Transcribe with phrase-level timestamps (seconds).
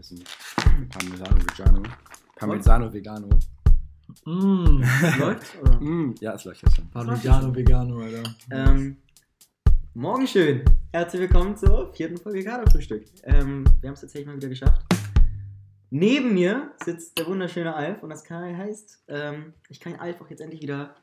[0.00, 0.24] bisschen
[0.88, 1.82] Parmesano Vegano.
[2.34, 3.28] Parmesano Vegano.
[4.24, 4.82] Mm,
[5.18, 5.60] läuft?
[5.60, 5.78] Oder?
[5.78, 6.88] Mm, ja, es läuft jetzt schon.
[6.88, 8.34] Parmigiano Vegano, Alter.
[8.50, 8.96] Ähm,
[9.92, 10.64] morgen schön.
[10.90, 13.04] Herzlich willkommen zur vierten Folge Kaderfrühstück.
[13.24, 14.80] Ähm, wir haben es tatsächlich mal wieder geschafft.
[15.90, 20.30] Neben mir sitzt der wunderschöne Alf und das kann, heißt, ähm, ich kann Alf auch
[20.30, 20.94] jetzt endlich wieder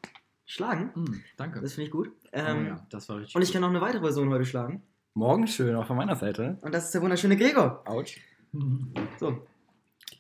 [0.45, 0.91] schlagen.
[0.95, 1.61] Mm, danke.
[1.61, 2.09] Das finde ich gut.
[2.23, 3.35] oh, Ähm, ja, das war richtig.
[3.35, 4.81] Und ich kann noch eine weitere Person heute schlagen.
[5.13, 6.57] Morgen schön, auch von meiner Seite.
[6.61, 7.83] Und das ist der wunderschöne Gregor.
[7.85, 8.19] Autsch.
[9.19, 9.41] So,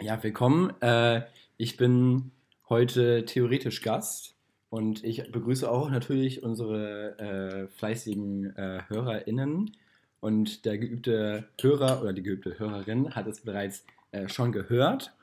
[0.01, 0.73] Ja, willkommen.
[0.81, 1.23] Äh,
[1.57, 2.31] ich bin
[2.69, 4.35] heute theoretisch Gast
[4.69, 9.77] und ich begrüße auch natürlich unsere äh, fleißigen äh, HörerInnen.
[10.19, 15.15] Und der geübte Hörer oder die geübte Hörerin hat es bereits äh, schon gehört.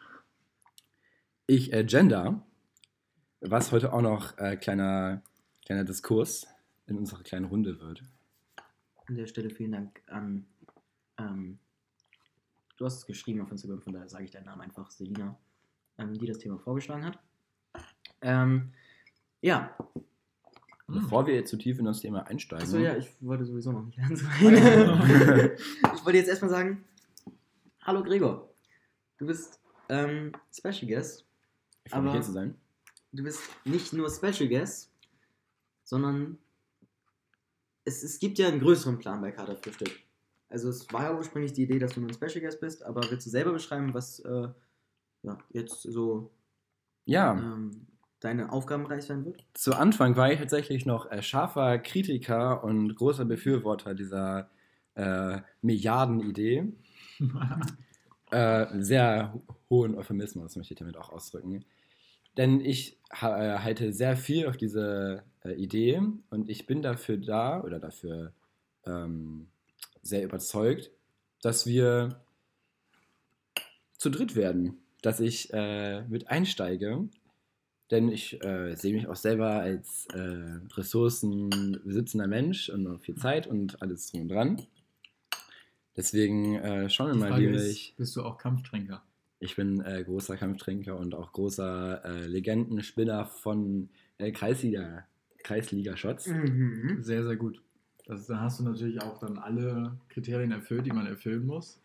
[1.47, 2.43] Ich äh, gender,
[3.41, 5.23] was heute auch noch äh, kleiner,
[5.67, 6.47] kleiner Diskurs
[6.87, 8.03] in unserer kleinen Runde wird.
[9.07, 10.47] an der Stelle vielen Dank an.
[11.19, 11.59] Ähm,
[12.77, 15.39] du hast es geschrieben auf Instagram, von daher sage ich deinen Namen einfach, Selina,
[15.99, 17.19] ähm, die das Thema vorgeschlagen hat.
[18.21, 18.73] Ähm,
[19.41, 19.77] ja.
[20.87, 22.65] Bevor wir jetzt zu tief in das Thema einsteigen.
[22.65, 24.55] Achso, ja, ich wollte sowieso noch nicht anfangen.
[25.95, 26.85] ich wollte jetzt erstmal sagen:
[27.83, 28.51] Hallo Gregor,
[29.19, 31.27] du bist ähm, Special Guest.
[31.85, 32.55] Ich freue mich hier zu sein.
[33.13, 34.91] Du bist nicht nur Special Guest,
[35.85, 36.39] sondern
[37.85, 40.04] es, es gibt ja einen größeren Plan bei Kaderfrühstück.
[40.55, 43.11] Also, es war ja ursprünglich die Idee, dass du nur ein Special Guest bist, aber
[43.11, 44.49] willst du selber beschreiben, was äh,
[45.23, 46.33] ja, jetzt so
[47.07, 47.35] Ja.
[47.37, 47.87] ähm,
[48.21, 49.47] deine Aufgabenbereich sein wird?
[49.55, 54.51] Zu Anfang war ich tatsächlich noch äh, scharfer Kritiker und großer Befürworter dieser
[54.95, 56.73] äh, Milliardenidee.
[58.31, 61.65] Äh, sehr ho- hohen Euphemismus möchte ich damit auch ausdrücken.
[62.37, 67.19] Denn ich ha äh, halte sehr viel auf diese äh, Idee und ich bin dafür
[67.19, 68.35] da oder dafür
[68.87, 69.49] ähm,
[70.05, 70.91] sehr überzeugt,
[71.43, 72.21] dass wir
[73.99, 77.09] zu dritt werden, dass ich äh, mit einsteige.
[77.91, 83.47] Denn ich äh, sehe mich auch selber als äh, ressourcenbesitzender Mensch und noch viel Zeit
[83.47, 84.63] und alles drum und dran.
[85.97, 87.95] Deswegen äh, schauen wir Die mal, Frage wie ich.
[87.97, 89.03] bist du auch Kampftrinker?
[89.39, 95.07] Ich bin äh, großer Kampftrinker und auch großer äh, Legendenspinner von äh, Kreisliga,
[95.43, 96.29] Kreisliga-Shots.
[96.29, 96.99] Mhm.
[97.03, 97.61] Sehr, sehr gut.
[98.07, 101.81] Das, da hast du natürlich auch dann alle Kriterien erfüllt, die man erfüllen muss.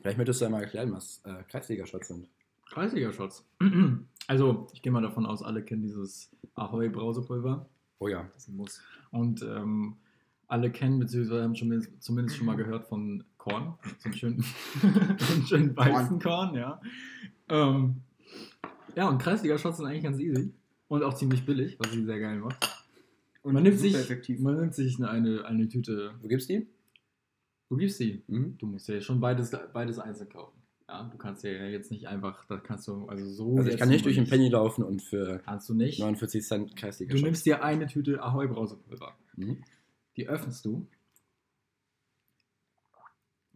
[0.00, 2.28] Vielleicht möchtest du einmal erklären, was äh, Kreisliga-Shots sind.
[2.70, 3.44] Kreisliga-Shots.
[4.26, 7.66] Also, ich gehe mal davon aus, alle kennen dieses Ahoi-Brausepulver.
[7.98, 8.26] Oh ja.
[8.32, 8.80] Das muss.
[9.10, 9.96] Und ähm,
[10.48, 13.74] alle kennen, beziehungsweise haben schon, zumindest schon mal gehört von Korn.
[13.98, 14.42] So einen schönen,
[15.18, 16.80] so einen schönen Weizenkorn, ja.
[17.50, 17.96] Ähm,
[18.96, 20.54] ja, und Kreisliga-Shots sind eigentlich ganz easy.
[20.88, 22.73] Und auch ziemlich billig, was sie sehr geil macht.
[23.44, 24.40] Und Man nimmt, super sich, effektiv.
[24.40, 26.14] man nimmt sich eine, eine Tüte.
[26.20, 26.66] Wo gibt's die?
[27.68, 28.24] Wo gibst du die?
[28.26, 28.58] Mhm.
[28.58, 30.60] Du musst ja schon beides, beides einzeln kaufen.
[30.88, 33.56] Ja, du kannst ja jetzt nicht einfach, das kannst du, also so.
[33.58, 34.26] Also ich kann nicht durch den.
[34.26, 35.98] Penny laufen und für Kannst du nicht.
[36.00, 37.22] 49 Cent Du Kreisliga-Shots.
[37.22, 39.14] nimmst dir eine Tüte Ahoi Brausepulver.
[39.36, 39.62] Mhm.
[40.16, 40.86] Die öffnest du.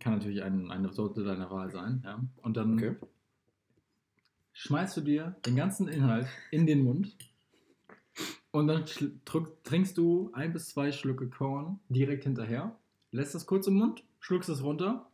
[0.01, 2.03] Kann natürlich ein, eine Sorte deiner Wahl sein.
[2.05, 2.23] Ja?
[2.43, 2.95] Und dann Okay.
[4.53, 7.17] schmeißt du dir den ganzen Inhalt in den Mund.
[8.51, 8.85] Und dann
[9.25, 12.77] drück, trinkst du ein bis zwei Schlücke Korn direkt hinterher.
[13.13, 15.11] Lässt das kurz im Mund, schluckst es runter,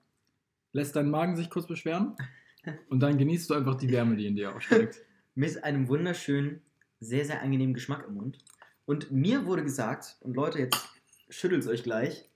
[0.73, 2.17] lässt deinen Magen sich kurz beschweren.
[2.89, 5.03] Und dann genießt du einfach die Wärme, die in dir aufsteigt.
[5.35, 6.63] mit einem wunderschönen,
[7.01, 8.39] sehr, sehr angenehmen Geschmack im Mund.
[8.87, 10.89] Und mir wurde gesagt, und Leute, jetzt
[11.29, 12.31] schüttelt es euch gleich,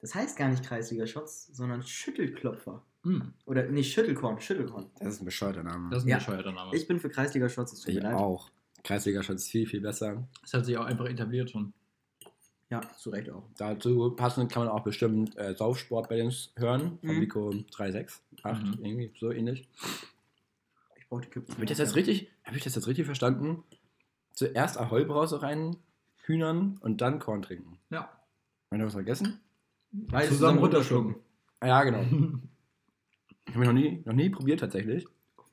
[0.00, 2.84] das heißt gar nicht Kreisliga-Shots, sondern Schüttelklopfer.
[3.04, 4.90] Mm, Oder, nee, Schüttelkorn, Schüttelkorn.
[4.98, 5.90] Das ist ein bescheuerter Name.
[5.90, 6.16] das ist ein Ja.
[6.16, 6.74] bescheuerter Name.
[6.74, 8.14] Ich bin für Kreisliga-Shots, es tut mir ich leid.
[8.14, 8.50] auch.
[8.84, 10.28] Kreisliga-Shots viel, viel besser.
[10.42, 11.72] Das hat sich auch einfach etabliert schon.
[12.70, 13.44] Ja, zu Recht auch.
[13.58, 16.98] Dazu passend kann man auch bestimmt äh, Saufsport bei uns hören.
[17.04, 17.20] Von Mhm.
[17.20, 18.84] Vico 368, Mhm.
[18.84, 19.68] irgendwie so ähnlich.
[20.96, 21.52] Ich brauche die Kippen.
[21.54, 23.62] Habe ich das jetzt richtig, habe ich das jetzt richtig verstanden?
[24.32, 25.76] Zuerst Ahoi-Brause rein,
[26.24, 27.78] Hühnern und dann Korn trinken.
[27.90, 28.10] Ja.
[28.70, 29.40] Haben wir was vergessen?
[29.92, 31.16] Beides Zusammen runterschlucken.
[31.60, 31.98] Ah, ja, genau.
[32.00, 32.40] Habe
[33.48, 35.06] ich noch nie, noch nie probiert tatsächlich.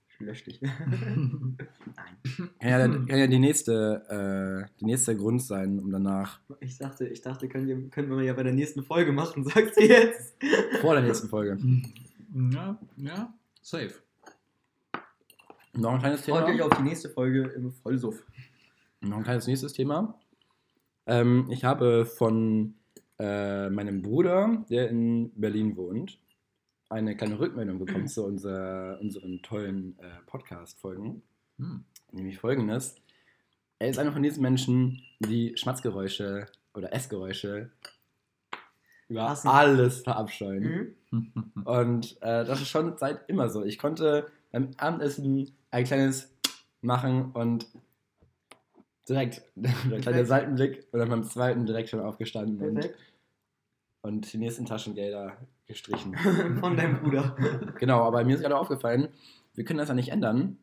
[0.10, 0.62] Ich lösche dich.
[1.96, 2.50] Nein.
[2.60, 7.08] Kann ja, kann ja die, nächste, äh, die nächste Grund sein, um danach Ich dachte,
[7.08, 10.36] ich dachte, können wir, können wir ja bei der nächsten Folge machen, sagst du jetzt?
[10.82, 11.58] vor der nächsten Folge.
[12.54, 13.94] Ja, ja, safe.
[15.74, 16.42] Noch ein kleines Thema.
[16.42, 18.26] Freut euch auf die nächste Folge im Vollsuff.
[19.02, 20.20] Noch ein kleines nächstes Thema.
[21.06, 22.76] Ähm, ich habe von
[23.20, 26.20] äh, meinem Bruder, der in Berlin wohnt,
[26.90, 31.24] eine kleine Rückmeldung bekommen zu unser, unseren tollen äh, Podcast-Folgen.
[31.62, 31.86] Hm.
[32.12, 32.96] Nämlich folgendes.
[33.80, 37.70] Er ist einer von diesen Menschen, die Schmatzgeräusche oder Essgeräusche
[39.08, 39.48] über Hassen.
[39.48, 40.96] alles verabscheuen.
[41.12, 41.36] Mhm.
[41.66, 43.64] Und äh, das ist schon seit immer so.
[43.64, 46.30] Ich konnte beim Abendessen ein kleines
[46.82, 47.68] machen und
[49.08, 50.26] direkt der kleine.
[50.26, 52.90] Seitenblick und dann beim zweiten direkt schon aufgestanden und,
[54.02, 55.38] und die nächsten Taschengelder
[55.68, 56.16] gestrichen.
[56.60, 57.36] Von deinem Bruder.
[57.80, 59.10] genau, aber mir ist gerade aufgefallen,
[59.54, 60.58] wir können das ja nicht ändern,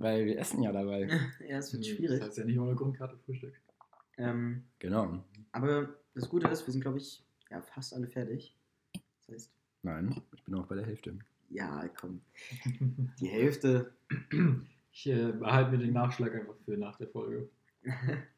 [0.00, 1.08] weil wir essen ja dabei.
[1.48, 2.18] ja, es wird Nee, schwierig.
[2.20, 3.54] Das heißt ja nicht ohne Grundkarte Frühstück.
[4.16, 5.24] Ähm, Genau.
[5.52, 8.56] aber das Gute ist, wir sind, glaube ich, ja, fast alle fertig.
[8.92, 9.50] Das heißt,
[9.82, 11.18] Nein, ich bin auch bei der Hälfte.
[11.48, 12.20] ja, komm.
[13.20, 13.92] Die Hälfte.
[14.92, 17.48] Ich äh, behalte mir den Nachschlag einfach für nach der Folge.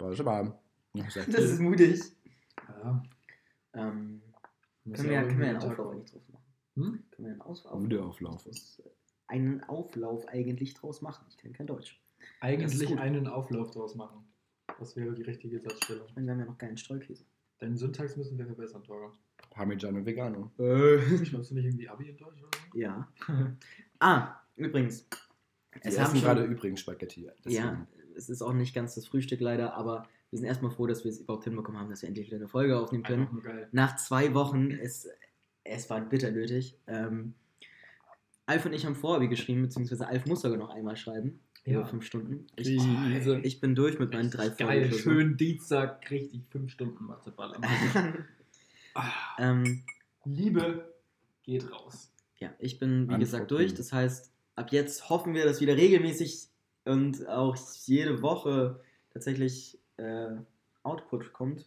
[0.00, 0.60] Das ist aber
[0.94, 2.00] Das ist mutig.
[2.68, 3.02] Ja.
[3.74, 4.22] Ähm,
[4.84, 6.44] können, wir, können wir einen Auflauf draus machen?
[6.76, 7.04] Hm?
[7.10, 8.44] Können wir einen Auslauf, Videoauflauf.
[8.44, 8.80] draus-
[9.28, 11.24] einen Auflauf eigentlich draus machen?
[11.28, 12.00] Ich kenne kein Deutsch.
[12.40, 14.24] Eigentlich einen Auflauf draus machen.
[14.78, 16.06] Das wäre die richtige Satzstellung.
[16.08, 17.24] Ich meine, wir haben ja noch keinen Streukäse.
[17.58, 19.12] Deinen Syntax müssen wir verbessern, Torge.
[19.50, 20.50] Parmigiano Vegano.
[20.58, 22.78] Schreibst du nicht irgendwie Abi in Deutsch oder so?
[22.78, 23.08] Ja.
[24.00, 25.06] ah, übrigens.
[25.72, 27.28] Wir Es essen haben schon, gerade übrigens Spaghetti.
[27.44, 27.56] deswegen.
[27.56, 27.86] Ja,
[28.16, 31.10] es ist auch nicht ganz das Frühstück leider, aber wir sind erstmal froh, dass wir
[31.10, 33.66] es überhaupt hinbekommen haben, dass wir endlich wieder eine Folge aufnehmen können.
[33.72, 35.08] Nach zwei Wochen, es,
[35.64, 36.78] es war bitter nötig.
[36.86, 37.34] Ähm,
[38.48, 41.40] Alf und ich haben Vorabi geschrieben, beziehungsweise Alf muss sogar noch einmal schreiben.
[41.66, 41.80] Ja.
[41.80, 42.46] Über fünf Stunden.
[42.56, 43.40] Ich, Krise.
[43.42, 44.98] ich bin durch mit meinen drei Geil, Folgen.
[45.02, 47.34] schön Dienstag, richtig fünf Stunden Mathe
[49.38, 49.82] ähm,
[50.24, 50.94] Liebe
[51.42, 52.10] geht raus.
[52.38, 53.74] ja, ich bin, wie Antwort gesagt, durch.
[53.74, 56.48] Das heißt, ab jetzt hoffen wir, dass wieder regelmäßig
[56.86, 58.80] und auch jede Woche
[59.12, 60.30] tatsächlich äh,
[60.84, 61.66] Output kommt.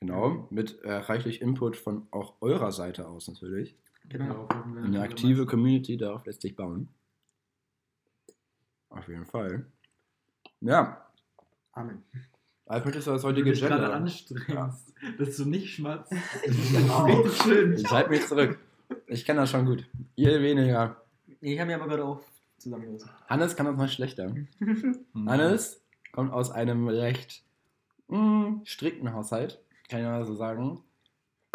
[0.00, 3.74] Genau, mit äh, reichlich Input von auch eurer Seite aus natürlich.
[4.08, 4.48] Genau.
[4.48, 5.46] Wir Eine aktive.
[5.46, 6.88] Community, darauf lässt sich bauen.
[8.90, 9.66] Auf jeden Fall.
[10.60, 11.02] Ja,
[11.72, 12.02] Amen.
[12.66, 13.94] Alf, möchtest du das Wenn du heutige dich gerade Gender?
[13.94, 16.12] anstrengst, dass du nicht schmatzt.
[16.72, 17.04] Genau.
[17.04, 17.72] Richtig schön.
[17.74, 18.58] Ich halte mich zurück.
[19.06, 19.86] Ich kenne das schon gut.
[20.16, 21.02] Ihr weniger.
[21.40, 22.22] Ich habe mir aber gerade auch
[22.58, 23.10] zusammengerissen.
[23.28, 24.34] Hannes kann das noch schlechter.
[24.58, 25.28] Hm.
[25.28, 27.44] Hannes kommt aus einem recht
[28.08, 30.82] mh, strikten Haushalt, kann ich mal so sagen.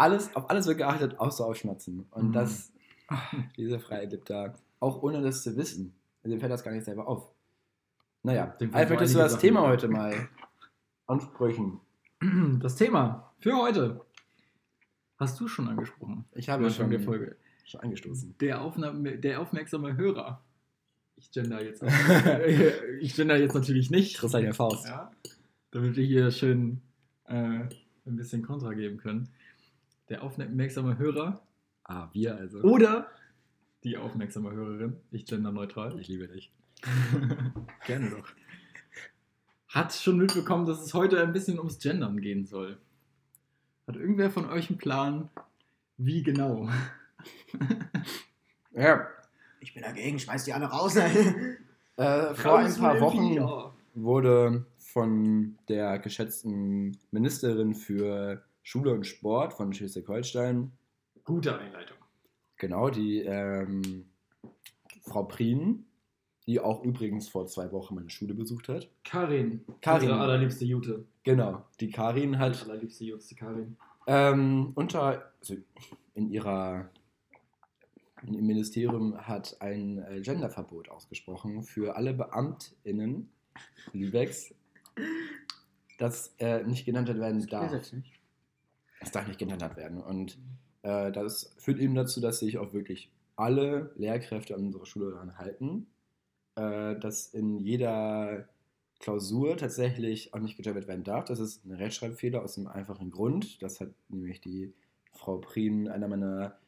[0.01, 2.07] Alles, auf alles wird geachtet, außer auf Schmatzen.
[2.11, 2.33] Und Mhm.
[2.33, 2.73] das,
[3.57, 5.93] diese Freiheit da, auch ohne das zu wissen.
[6.23, 7.29] Dem fällt das gar nicht selber auf.
[8.23, 10.27] Naja, Dem Alf, fallen möchtest du das Sachen Thema heute mal
[11.07, 11.79] ansprechen?
[12.59, 14.01] Das Thema für heute
[15.17, 16.25] hast du schon angesprochen.
[16.33, 17.35] Ich habe Anfang schon, der Folge.
[17.65, 18.35] schon angestoßen.
[18.39, 20.43] Der, Aufnahme, der aufmerksame Hörer.
[21.15, 21.83] Ich gender jetzt.
[23.01, 24.17] ich gender jetzt natürlich nicht.
[24.17, 24.85] Triss an der Faust.
[24.85, 25.11] Ja,
[25.71, 26.81] damit wir hier schön
[27.25, 27.69] äh, ein
[28.15, 29.29] bisschen Kontra geben können.
[30.11, 31.41] Der aufmerksame Hörer
[31.85, 32.59] Ah, wir also.
[32.63, 33.07] oder
[33.85, 36.51] die aufmerksame Hörerin, ich gender neutral, Ich liebe dich.
[37.87, 38.27] gerne doch,
[39.69, 42.77] hat schon mitbekommen, dass es heute ein bisschen ums Gendern gehen soll.
[43.87, 45.29] Hat irgendwer von euch einen Plan,
[45.97, 46.69] wie genau?
[48.73, 49.07] Ja,
[49.61, 50.95] Ich bin dagegen, schmeiß die alle raus.
[51.95, 59.73] äh, vor ein paar Wochen wurde von der geschätzten Ministerin für Schule und Sport von
[59.73, 60.71] Schleswig-Holstein,
[61.23, 61.97] Gute Einleitung.
[62.57, 64.05] genau, die ähm,
[65.03, 65.85] Frau Prien,
[66.45, 68.89] die auch übrigens vor zwei Wochen meine Schule besucht hat.
[69.03, 69.63] Karin.
[69.81, 70.01] Karin.
[70.09, 71.05] Unsere allerliebste Jute.
[71.23, 73.77] Genau, die Karin hat allerliebste Jute, Karin.
[74.07, 75.55] ähm, unter, also
[76.15, 76.89] in ihrer
[78.23, 83.29] ihrem Ministerium hat ein äh, Genderverbot ausgesprochen für alle BeamtInnen
[83.93, 84.53] Lübecks,
[85.97, 87.71] das äh, nicht genannt werden darf.
[89.01, 89.99] Es darf nicht geändert werden.
[89.99, 90.37] Und
[90.83, 95.37] äh, das führt eben dazu, dass sich auch wirklich alle Lehrkräfte an unserer Schule daran
[95.37, 95.87] halten,
[96.55, 98.47] äh, dass in jeder
[98.99, 101.25] Klausur tatsächlich auch nicht gegendert werden darf.
[101.25, 103.61] Das ist ein Rechtschreibfehler aus dem einfachen Grund.
[103.63, 104.73] Das hat nämlich die
[105.11, 106.59] Frau Prien, einer meiner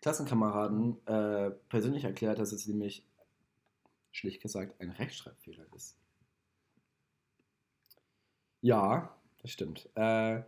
[0.00, 3.06] Klassenkameraden, äh, persönlich erklärt, dass es nämlich
[4.12, 5.98] schlicht gesagt ein Rechtschreibfehler ist.
[8.62, 9.90] Ja, das stimmt.
[9.94, 10.42] Äh,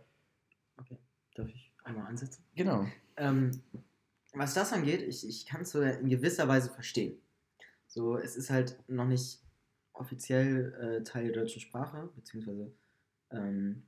[1.35, 2.43] Darf ich einmal ansetzen?
[2.55, 2.85] genau.
[3.17, 3.51] Ähm,
[4.33, 7.17] was das angeht, ich, ich kann es so in gewisser Weise verstehen.
[7.87, 9.39] So, es ist halt noch nicht
[9.93, 12.73] offiziell äh, Teil der deutschen Sprache, beziehungsweise
[13.31, 13.83] ähm,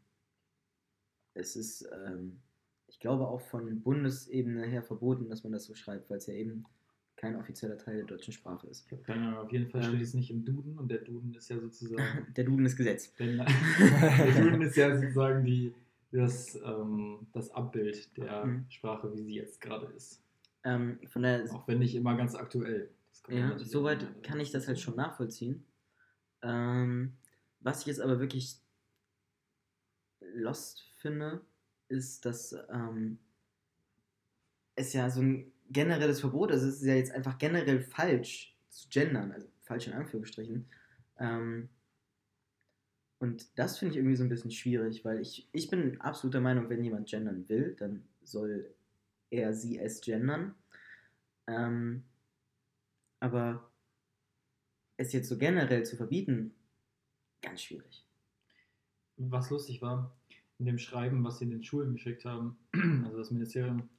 [1.33, 2.39] es ist, ähm,
[2.87, 6.33] ich glaube, auch von Bundesebene her verboten, dass man das so schreibt, weil es ja
[6.33, 6.63] eben
[7.17, 8.85] kein offizieller Teil der deutschen Sprache ist.
[8.85, 9.89] Ich habe keine Ahnung, auf jeden Fall Ähm.
[9.89, 11.97] steht es nicht im Duden und der Duden ist ja sozusagen.
[12.37, 13.11] Der Duden ist Gesetz.
[13.19, 15.73] Der Duden ist ja sozusagen die,
[16.11, 18.65] das, ähm, das Abbild der Mhm.
[18.69, 20.21] Sprache, wie sie jetzt gerade ist.
[20.63, 22.89] Ähm, von der Auch wenn nicht immer ganz aktuell.
[23.29, 25.65] Ja, soweit auch- kann ich das halt schon nachvollziehen.
[26.41, 27.13] Ähm,
[27.59, 28.57] was ich jetzt aber wirklich
[30.33, 31.41] lost finde,
[31.89, 33.17] ist, dass ähm,
[34.75, 36.61] es ja so ein generelles Verbot ist.
[36.63, 40.65] Es ist ja jetzt einfach generell falsch zu gendern, also falsch in Anführungsstrichen.
[41.19, 41.69] Ähm,
[43.19, 46.69] und das finde ich irgendwie so ein bisschen schwierig, weil ich, ich bin absoluter Meinung,
[46.69, 48.73] wenn jemand gendern will, dann soll
[49.29, 50.53] er sie es gendern.
[51.47, 52.03] Ähm,
[53.19, 53.71] aber
[54.97, 56.53] es jetzt so generell zu verbieten,
[57.41, 58.05] ganz schwierig.
[59.17, 60.15] Was lustig war,
[60.59, 62.57] in dem Schreiben, was sie in den Schulen geschickt haben,
[63.05, 63.89] also das Ministerium,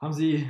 [0.00, 0.48] haben sie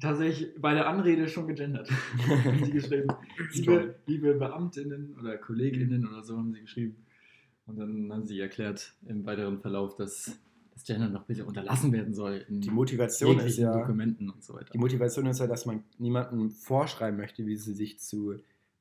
[0.00, 1.90] tatsächlich bei der Anrede schon gegendert.
[2.44, 3.08] haben sie geschrieben,
[3.52, 7.04] liebe, liebe Beamtinnen oder Kolleginnen oder so haben sie geschrieben.
[7.66, 10.38] Und dann haben sie erklärt im weiteren Verlauf, dass
[10.72, 14.54] das Gendern noch bitte unterlassen werden soll in Die Motivation ist ja, Dokumenten und so
[14.54, 14.70] weiter.
[14.72, 18.36] die Motivation ist ja, dass man niemandem vorschreiben möchte, wie sie sich zu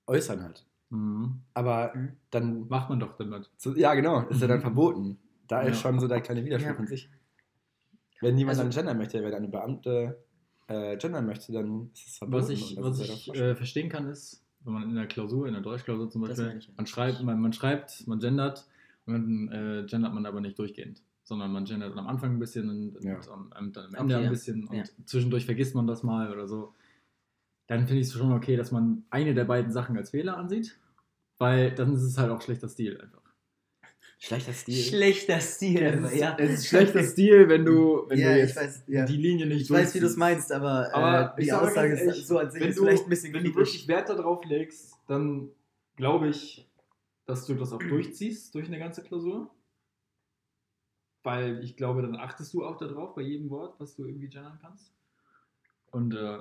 [0.05, 0.65] äußern hat.
[0.89, 1.41] Mhm.
[1.53, 2.09] Aber Mhm.
[2.29, 3.49] dann, Macht man doch damit.
[3.57, 5.17] so, ja genau, ist ja dann verboten.
[5.47, 5.89] Da ist Ja.
[5.89, 6.79] schon so der kleine Widerspruch Ja.
[6.79, 7.09] in sich.
[8.21, 10.23] Wenn jemand Also- dann gendern möchte, wenn eine Beamte
[10.67, 12.43] äh, gendern möchte, dann ist es verboten.
[12.43, 15.53] Was ich, was ja ich äh, verstehen kann, ist, wenn man in der Klausur, in
[15.53, 16.73] der Deutschklausur zum Beispiel, ja.
[16.75, 18.65] man, schreibt, man, man schreibt, man gendert
[19.05, 22.69] und dann äh, gendert man aber nicht durchgehend, sondern man gendert am Anfang ein bisschen
[22.69, 23.15] und, Ja.
[23.15, 24.19] und am, am, dann am Okay, Ende ja.
[24.19, 24.83] ein bisschen und Ja.
[25.05, 26.73] zwischendurch vergisst man das mal oder so.
[27.67, 30.77] Dann finde ich es schon okay, dass man eine der beiden Sachen als Fehler ansieht,
[31.37, 33.21] weil dann ist es halt auch schlechter Stil einfach.
[34.19, 34.75] Schlechter Stil.
[34.83, 36.35] Schlechter Stil, Es ist, ja.
[36.39, 39.05] es ist schlechter Stil, wenn du, wenn ja, du jetzt weiß, ja.
[39.05, 41.93] die Linie nicht Ich weiß, wie du es meinst, aber, Aber äh, ich die Aussage
[41.93, 44.09] ist ehrlich, so an sich wenn ist du, vielleicht ein bisschen wenn du wirklich Wert
[44.09, 45.51] darauf legst, dann
[45.95, 46.67] glaube ich,
[47.25, 49.51] dass du das auch durchziehst durch eine ganze Klausur.
[51.23, 54.57] Weil ich glaube, dann achtest du auch darauf bei jedem Wort, was du irgendwie gendern
[54.61, 54.93] kannst.
[55.91, 56.39] Und äh,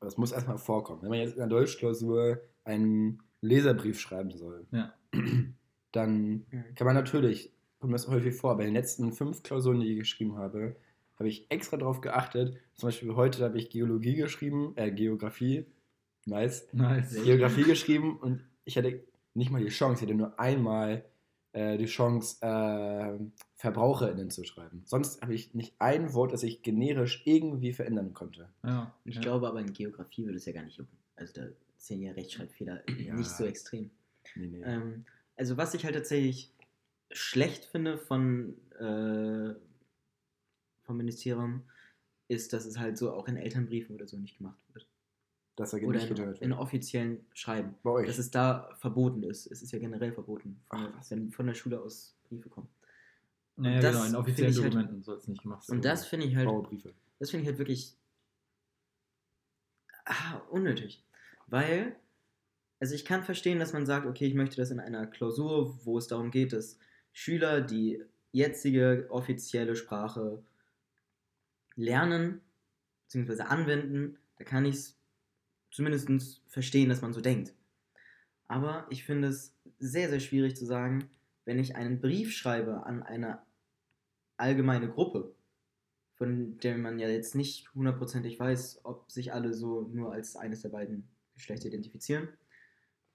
[0.00, 1.00] Das muss erstmal vorkommen.
[1.02, 4.92] Wenn man jetzt in der Deutschklausur einen Leserbrief schreiben soll, Ja.
[5.96, 6.74] dann Mhm.
[6.74, 10.36] kann man natürlich, kommt das häufig vor, bei den letzten fünf Klausuren, die ich geschrieben
[10.36, 10.76] habe,
[11.18, 12.56] habe ich extra darauf geachtet.
[12.74, 15.66] Zum Beispiel heute habe ich Geologie geschrieben, äh, Geografie,
[16.26, 17.14] nice, nice.
[17.22, 21.04] Geografie geschrieben und ich hatte nicht mal die Chance, ich hatte nur einmal
[21.52, 23.18] äh, die Chance, äh,
[23.54, 24.82] VerbraucherInnen zu schreiben.
[24.86, 28.48] Sonst habe ich nicht ein Wort, das ich generisch irgendwie verändern konnte.
[28.64, 28.92] Ja.
[29.04, 29.20] Ich ja.
[29.20, 30.96] glaube aber in Geografie würde es ja gar nicht jucken.
[31.14, 31.46] Also da
[31.76, 33.14] sind ja Rechtschreibfehler Ja.
[33.14, 33.90] nicht so extrem.
[34.34, 34.62] Nee, nee.
[34.64, 35.04] Ähm,
[35.36, 36.52] also was ich halt tatsächlich
[37.10, 39.54] schlecht finde von äh,
[40.82, 41.62] vom Ministerium,
[42.28, 44.86] ist, dass es halt so auch in Elternbriefen oder so nicht gemacht wird.
[45.56, 46.60] dass er Oder nicht in, gehört in wird.
[46.60, 47.74] offiziellen Schreiben.
[47.82, 48.06] Bei euch.
[48.06, 49.46] Dass es da verboten ist.
[49.46, 52.68] Es ist ja generell verboten, von, Ach, wenn von der Schule aus Briefe kommen.
[53.56, 55.78] Naja, das genau, in offiziellen halt- Dokumenten soll es nicht gemacht werden.
[55.78, 56.92] Und das finde ich halt Baubriefe.
[57.18, 57.96] Das finde ich halt wirklich
[60.06, 61.04] ah, unnötig.
[61.46, 61.96] Weil,
[62.84, 65.96] also ich kann verstehen, dass man sagt, okay, ich möchte das in einer Klausur, wo
[65.96, 66.78] es darum geht, dass
[67.14, 70.42] Schüler die jetzige offizielle Sprache
[71.76, 72.42] lernen
[73.06, 73.44] bzw.
[73.44, 74.98] anwenden, da kann ich es
[75.70, 77.54] zumindest verstehen, dass man so denkt.
[78.48, 81.08] Aber ich finde es sehr, sehr schwierig zu sagen,
[81.46, 83.38] wenn ich einen Brief schreibe an eine
[84.36, 85.34] allgemeine Gruppe,
[86.16, 90.60] von der man ja jetzt nicht hundertprozentig weiß, ob sich alle so nur als eines
[90.60, 92.28] der beiden Geschlechter identifizieren.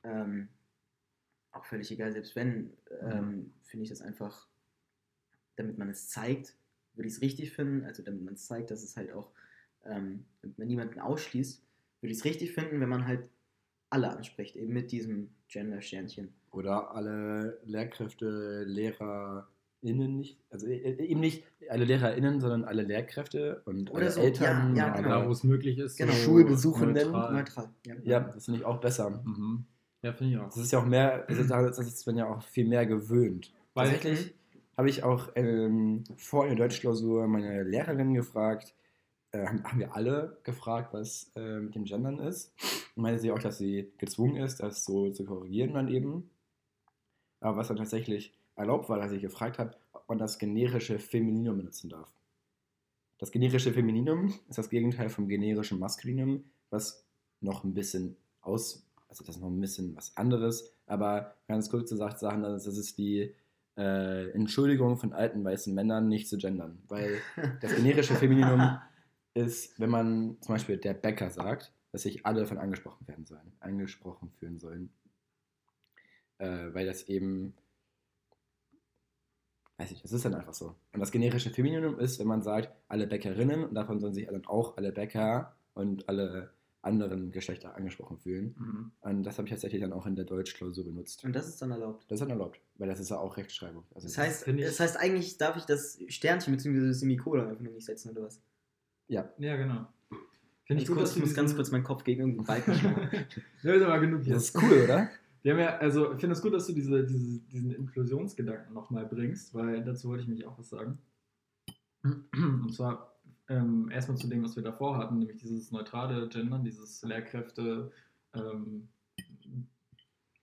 [0.03, 0.49] Ähm,
[1.51, 4.47] auch völlig egal, selbst wenn, ähm, finde ich das einfach,
[5.55, 6.55] damit man es zeigt,
[6.93, 9.31] würde ich es richtig finden, also damit man es zeigt, dass es halt auch,
[9.85, 11.63] ähm, damit man niemanden ausschließt,
[12.01, 13.29] würde ich es richtig finden, wenn man halt
[13.89, 16.33] alle anspricht, eben mit diesem Gender-Sternchen.
[16.51, 23.89] Oder alle Lehrkräfte, LehrerInnen nicht, also äh, eben nicht alle LehrerInnen, sondern alle Lehrkräfte und
[23.91, 24.75] Oder alle so, Eltern.
[24.75, 25.09] ja, ja, genau.
[25.09, 25.97] da, wo es möglich ist.
[25.97, 26.11] Genau.
[26.13, 27.11] so Schulbesuchenden.
[27.11, 27.33] neutral.
[27.33, 27.69] Neutral.
[27.85, 29.09] Ja, Ja, das finde ich auch besser.
[29.09, 29.65] Mhm.
[30.01, 30.45] Ja, finde ich auch.
[30.45, 33.53] Das ist ja auch mehr, das ist, das ist man ja auch viel mehr gewöhnt.
[33.73, 34.33] Weil- Tatsächlich
[34.77, 38.73] habe ich auch ähm, vor der Deutschklausur meine Lehrerin gefragt,
[39.31, 42.53] äh, haben, haben wir alle gefragt, was äh, mit dem Gendern ist.
[42.95, 46.29] Und meinte sie auch, dass sie gezwungen ist, das so zu korrigieren dann eben.
[47.41, 51.57] Aber was dann tatsächlich erlaubt war, dass ich gefragt habe, ob man das generische Femininum
[51.57, 52.11] benutzen darf.
[53.17, 57.05] Das generische Femininum ist das Gegenteil vom generischen Maskulinum, was
[57.41, 61.89] noch ein bisschen aus, also das ist noch ein bisschen was anderes, aber ganz kurz
[61.89, 63.35] gesagt sagen, das ist die
[63.75, 66.83] äh, Entschuldigung von alten weißen Männern, nicht zu gendern.
[66.87, 67.17] Weil
[67.61, 68.77] das generische Femininum
[69.33, 73.51] ist, wenn man zum Beispiel der Bäcker sagt, dass sich alle davon angesprochen werden sollen,
[73.59, 74.93] angesprochen fühlen sollen.
[76.37, 77.55] Äh, weil das eben,
[79.77, 80.75] weiß ich, das ist dann einfach so.
[80.93, 84.45] Und das generische Femininum ist, wenn man sagt, alle Bäckerinnen, und davon sollen sich dann
[84.45, 86.51] auch alle Bäcker und alle
[86.81, 88.55] anderen Geschlechter angesprochen fühlen.
[88.57, 88.91] Mhm.
[89.01, 91.23] Und das habe ich tatsächlich dann auch in der Deutschklausur benutzt.
[91.25, 92.05] Und das ist dann erlaubt.
[92.09, 93.83] Das ist dann erlaubt, weil das ist ja auch Rechtschreibung.
[93.93, 96.87] Also Das heißt, ich- das heißt, eigentlich darf ich das Sternchen bzw.
[96.87, 98.41] das Semikolon einfach nur nicht setzen, oder was?
[99.07, 99.29] ja.
[99.39, 99.87] Ja, genau.
[100.65, 103.09] Finde ich gut, ich muss ganz kurz meinen Kopf gegen irgendeinen Balken schlagen.
[103.63, 104.55] Ja, ist aber genug Das jetzt.
[104.55, 105.09] ist cool, oder?
[105.41, 109.05] Wir haben ja, also ich finde es gut, dass du diese, diese, diesen Inklusionsgedanken nochmal
[109.05, 110.99] bringst, weil dazu wollte ich mich auch was sagen.
[112.03, 113.18] Und zwar
[113.49, 117.91] ähm, erstmal zu dem, was wir davor hatten, nämlich dieses neutrale Gendern, dieses Lehrkräfte,
[118.33, 118.87] ähm,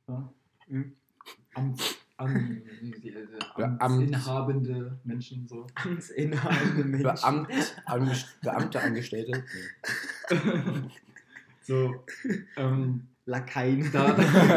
[0.09, 0.33] ja,
[0.69, 0.97] Mhm.
[1.55, 2.63] Amts, an,
[3.03, 3.15] die,
[3.57, 3.81] Beamt.
[3.81, 5.67] amtsinhabende Menschen so.
[5.75, 7.03] Amtsinhabende Menschen.
[7.03, 9.45] Beamt, Angest Beamte, Angestellte.
[11.63, 12.05] So,
[12.57, 13.91] ähm, Lakaien.
[13.93, 14.51] da, da kommt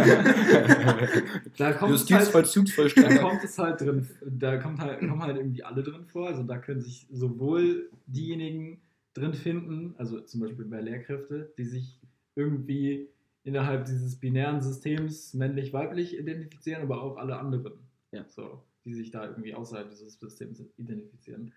[1.57, 3.19] es halt, da Justizvollzugsvollstrecker.
[3.19, 6.27] kommt es halt drin, da kommt halt, kommen halt irgendwie alle drin vor.
[6.27, 8.79] Also da können sich sowohl diejenigen
[9.13, 11.99] drin finden, also zum Beispiel bei Lehrkräfte, die sich
[12.35, 13.09] irgendwie
[13.43, 17.79] innerhalb dieses binären Systems männlich-weiblich identifizieren, aber auch alle anderen,
[18.11, 18.23] Ja.
[18.29, 21.51] so, die sich da irgendwie außerhalb dieses Systems identifizieren.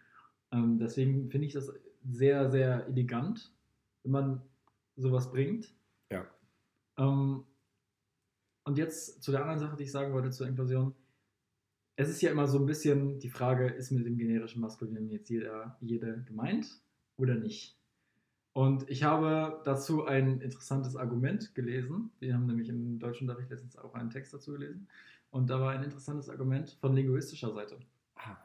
[0.52, 1.70] Ähm, deswegen finde ich das
[2.08, 3.52] sehr, sehr elegant,
[4.02, 4.42] wenn man
[4.96, 5.74] sowas bringt.
[6.10, 6.24] Ja.
[7.02, 7.44] Ähm,
[8.64, 10.94] und jetzt zu der anderen Sache, die ich sagen wollte zur Inklusion.
[11.96, 15.28] Es ist ja immer so ein bisschen die Frage, ist mit dem generischen Maskulinen jetzt
[15.28, 16.80] jeder, jede gemeint
[17.16, 17.76] oder nicht?
[18.54, 22.10] Und ich habe dazu ein interessantes Argument gelesen.
[22.18, 24.88] Wir haben nämlich im deutschen Unterricht letztens auch einen Text dazu gelesen.
[25.30, 27.78] Und da war ein interessantes Argument von linguistischer Seite.
[28.16, 28.36] Ah,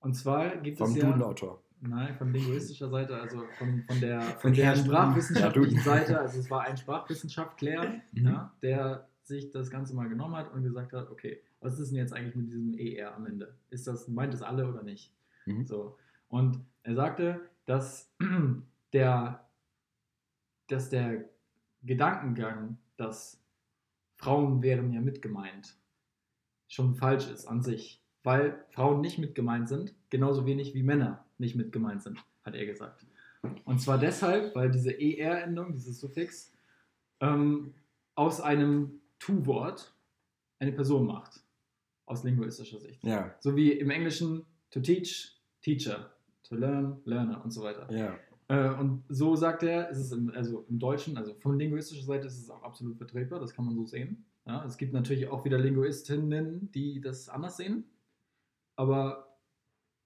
[0.00, 1.06] Und zwar gibt Vom es ja...
[1.06, 1.62] Dudenautor.
[1.86, 5.80] Nein, von linguistischer Seite, also von, von der, von der sprachwissenschaftlichen.
[5.80, 6.18] Seite.
[6.18, 8.26] Also es war ein Sprachwissenschaftler, Mhm.
[8.26, 11.98] ja, der sich das Ganze mal genommen hat und gesagt hat, okay, was ist denn
[11.98, 13.54] jetzt eigentlich mit diesem ER am Ende?
[13.70, 15.12] Ist das, meint es alle oder nicht?
[15.46, 15.64] Mhm.
[15.66, 15.98] So.
[16.28, 18.10] Und er sagte, dass
[18.92, 19.46] der,
[20.68, 21.24] dass der
[21.82, 23.42] Gedankengang, dass
[24.16, 25.76] Frauen wären ja mitgemeint,
[26.68, 28.02] schon falsch ist an sich.
[28.22, 33.06] Weil Frauen nicht mitgemeint sind, genauso wenig wie Männer nicht mitgemeint sind, hat er gesagt.
[33.64, 36.52] Und zwar deshalb, weil diese ER-Endung, dieses Suffix,
[37.20, 37.74] ähm,
[38.14, 39.94] aus einem Tu-Wort
[40.58, 41.42] eine Person macht.
[42.06, 43.02] Aus linguistischer Sicht.
[43.04, 46.10] Ja, So wie im Englischen to teach, teacher,
[46.42, 47.90] to learn, learner und so weiter.
[47.92, 48.16] ja.
[48.48, 52.26] Äh, und so sagt er, ist es im, also im Deutschen, also von linguistischer Seite
[52.26, 54.26] ist es auch absolut vertretbar, das kann man so sehen.
[54.46, 57.84] Ja, es gibt natürlich auch wieder Linguistinnen, die das anders sehen,
[58.76, 59.33] aber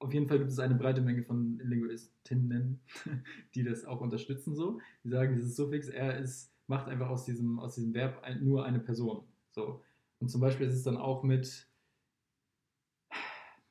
[0.01, 2.81] auf jeden Fall gibt es eine breite Menge von Linguistinnen,
[3.55, 4.81] die das auch unterstützen so.
[5.03, 8.65] Die sagen, dieses Suffix er ist, macht einfach aus diesem, aus diesem Verb ein, nur
[8.65, 9.25] eine Person.
[9.51, 9.83] So.
[10.21, 11.67] Und zum Beispiel ist es dann auch mit,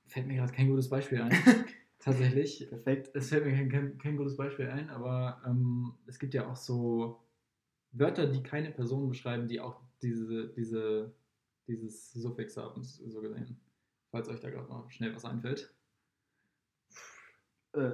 [0.05, 1.31] fällt mir gerade kein gutes Beispiel ein,
[1.99, 2.67] tatsächlich.
[2.69, 3.11] Perfekt.
[3.13, 6.55] Es fällt mir kein, kein, kein gutes Beispiel ein, aber ähm, es gibt ja auch
[6.55, 7.21] so
[7.91, 11.13] Wörter, die keine Person beschreiben, die auch diese, diese,
[11.67, 13.59] dieses Suffix haben, so gesehen.
[14.11, 15.73] Falls euch da gerade noch schnell was einfällt.
[17.77, 17.91] Äh,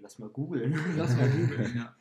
[0.00, 0.78] lass mal googeln.
[0.96, 1.94] Lass mal googeln, ja.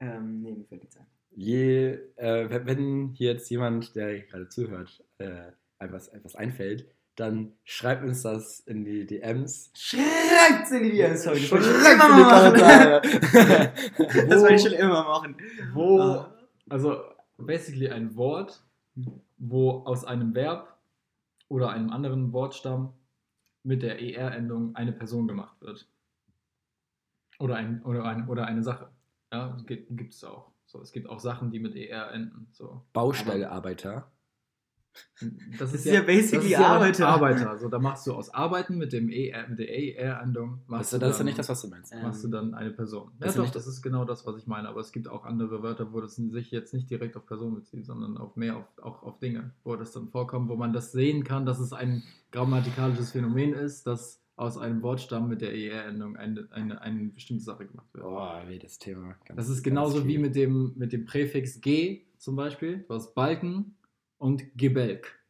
[0.16, 1.06] ähm, nee, mir fällt nichts ein.
[1.36, 8.04] Je, äh, wenn- hier jetzt jemand, der gerade zuhört, äh, etwas, etwas einfällt, dann schreibt
[8.04, 9.70] uns das in die DMs.
[9.74, 11.40] Schreibt's in die DMs, sorry.
[11.40, 12.54] Das wollte ich Schreibt's immer machen.
[14.30, 15.36] Das wollte ich schon immer machen.
[15.72, 16.34] Wo, Ah.
[16.68, 17.02] also
[17.38, 18.62] basically ein Wort,
[19.38, 20.76] wo aus einem Verb
[21.48, 22.92] oder einem anderen Wortstamm
[23.64, 25.88] mit der ER-Endung eine Person gemacht wird.
[27.38, 28.90] Oder, ein, oder, ein, oder eine Sache.
[29.32, 30.52] Ja, gibt es auch.
[30.66, 32.48] So, es gibt auch Sachen, die mit ER enden.
[32.52, 32.86] So.
[32.92, 34.10] Baustellarbeiter.
[35.58, 37.08] Das ist ja basically Arbeiter.
[37.08, 37.58] Arbeiter.
[37.58, 40.60] So, da machst du aus Arbeiten mit, dem ER, mit der ER-Endung.
[40.68, 41.92] Das, das ist ja nicht das, was du meinst.
[41.92, 43.08] Äh, machst du dann eine Person.
[43.14, 44.68] Ja, Das ist doch, nicht- das ist genau das, was ich meine.
[44.68, 47.86] Aber es gibt auch andere Wörter, wo das sich jetzt nicht direkt auf Personen bezieht,
[47.86, 51.24] sondern auf mehr auf, auch auf Dinge, wo das dann vorkommt, wo man das sehen
[51.24, 52.02] kann, dass es ein
[52.32, 57.66] grammatikalisches Phänomen ist, dass aus einem Wortstamm mit der ER-Endung eine, eine, eine bestimmte Sache
[57.66, 58.04] gemacht wird.
[58.04, 59.14] Oh, wie das Thema.
[59.24, 62.84] Ganz, Das ist genauso wie mit dem, mit dem Präfix G zum Beispiel.
[62.88, 63.76] Du hast Balken
[64.24, 65.20] und Gebälk.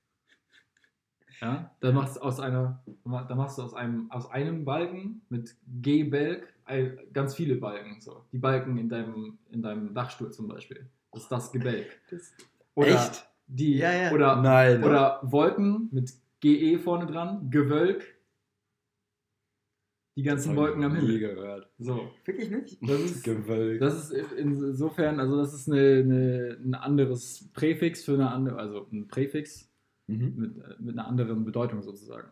[1.40, 5.56] Ja, da machst du aus einer, da machst du aus einem, aus einem Balken mit
[5.82, 8.00] G-Belk ein- ganz viele Balken.
[8.00, 8.24] So.
[8.32, 10.86] Die Balken in deinem, in deinem Dachstuhl zum Beispiel.
[11.12, 11.98] Das ist das Gebälk.
[12.08, 12.32] Das-
[12.76, 13.28] Oder Echt?
[13.48, 14.12] Die, Ja, ja.
[14.12, 14.84] Oder, Nein.
[14.84, 18.13] oder Wolken mit GE vorne dran, Gewölk.
[20.16, 21.18] Die ganzen Wolken am Himmel.
[21.18, 21.68] gehört.
[21.78, 22.08] So.
[22.24, 22.78] Wirklich nicht?
[22.86, 23.26] Das ist,
[23.80, 28.86] das ist insofern, also das ist eine, eine, ein anderes Präfix für eine andere, also
[28.92, 29.68] ein Präfix
[30.06, 30.34] mhm.
[30.36, 32.28] mit, mit einer anderen Bedeutung sozusagen.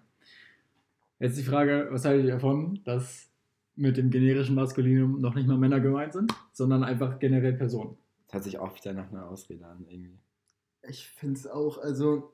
[1.18, 3.30] Jetzt die Frage, was haltet ihr davon, dass
[3.74, 7.96] mit dem generischen Maskulinum noch nicht mal Männer gemeint sind, sondern einfach generell Personen.
[8.26, 10.18] Das hört sich auch wieder nach einer Ausrede an, irgendwie.
[10.82, 12.32] Ich finde es auch, also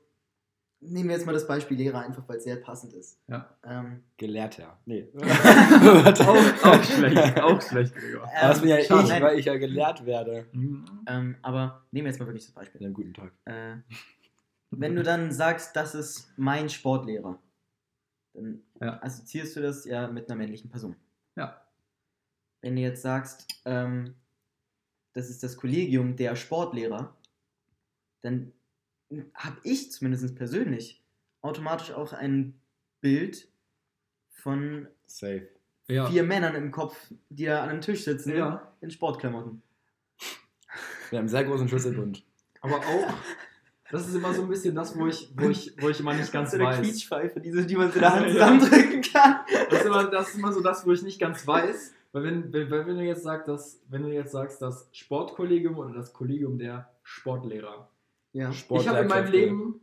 [0.81, 3.19] nehmen wir jetzt mal das Beispiel Lehrer einfach, weil es sehr passend ist.
[3.27, 3.55] Ja.
[3.63, 4.79] Ähm, Gelehrter.
[4.85, 5.09] Nee.
[5.15, 8.23] auch, auch schlecht, auch schlecht, Gregor.
[8.23, 9.13] Aber das bin ja schade.
[9.13, 10.47] ich, weil ich ja gelehrt werde.
[10.53, 10.85] Mhm.
[11.07, 12.81] ähm, aber nehmen wir jetzt mal wirklich das Beispiel.
[12.81, 13.31] In einem guten Tag.
[13.45, 13.77] Äh,
[14.71, 17.39] wenn du dann sagst, das ist mein Sportlehrer,
[18.33, 19.01] dann Ja.
[19.01, 20.95] assoziierst du das ja mit einer männlichen Person.
[21.35, 21.61] Ja.
[22.61, 24.15] Wenn du jetzt sagst, ähm,
[25.13, 27.15] das ist das Kollegium der Sportlehrer,
[28.21, 28.53] dann
[29.33, 31.01] habe ich zumindest persönlich
[31.41, 32.59] automatisch auch ein
[33.01, 33.47] Bild
[34.29, 35.47] von Safe.
[35.87, 36.05] Ja.
[36.07, 36.95] vier Männern im Kopf,
[37.29, 38.71] die da an einem Tisch sitzen Ja.
[38.81, 39.61] in Sportklamotten.
[41.09, 42.23] Wir haben einen sehr großen Schlüsselbund.
[42.61, 43.13] Aber auch,
[43.89, 46.31] das ist immer so ein bisschen das, wo ich, wo ich, wo ich immer nicht
[46.31, 46.81] ganz so eine weiß.
[46.81, 48.33] Quietschpfeife, diese, die man so in der Hand Ja.
[48.33, 49.39] zusammendrücken kann.
[49.71, 51.93] Das ist, immer, das ist immer so das, wo ich nicht ganz weiß.
[52.11, 55.93] Weil wenn, wenn, wenn du jetzt sagst, dass, wenn du jetzt sagst, das Sportkollegium oder
[55.93, 57.89] das Kollegium der Sportlehrer.
[58.33, 58.51] Ja.
[58.51, 59.31] Ich habe in meinem.
[59.31, 59.81] Leben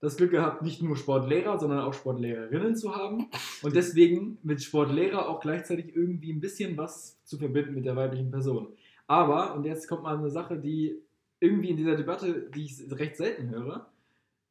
[0.00, 3.28] das Glück gehabt, nicht nur Sportlehrer, sondern auch Sportlehrerinnen zu haben.
[3.62, 8.30] Und deswegen mit Sportlehrer auch gleichzeitig irgendwie ein bisschen was zu verbinden mit der weiblichen
[8.30, 8.68] Person.
[9.06, 11.02] Aber, und jetzt kommt mal eine Sache, die
[11.38, 13.90] irgendwie in dieser Debatte, die ich recht selten höre,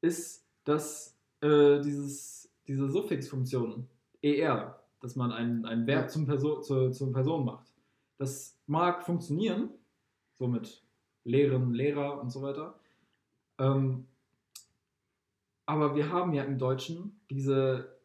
[0.02, 3.88] ist, dass äh, dieses, diese Suffixfunktion
[4.22, 6.08] ER, dass man ein, ein Verb Ja.
[6.08, 7.74] zum Perso zur, zur Person macht,
[8.18, 9.70] das mag funktionieren,
[10.36, 10.84] so mit
[11.24, 12.79] Lehren, Lehrer und so weiter.
[13.60, 14.06] Ähm,
[15.66, 18.00] aber wir haben ja im Deutschen diese,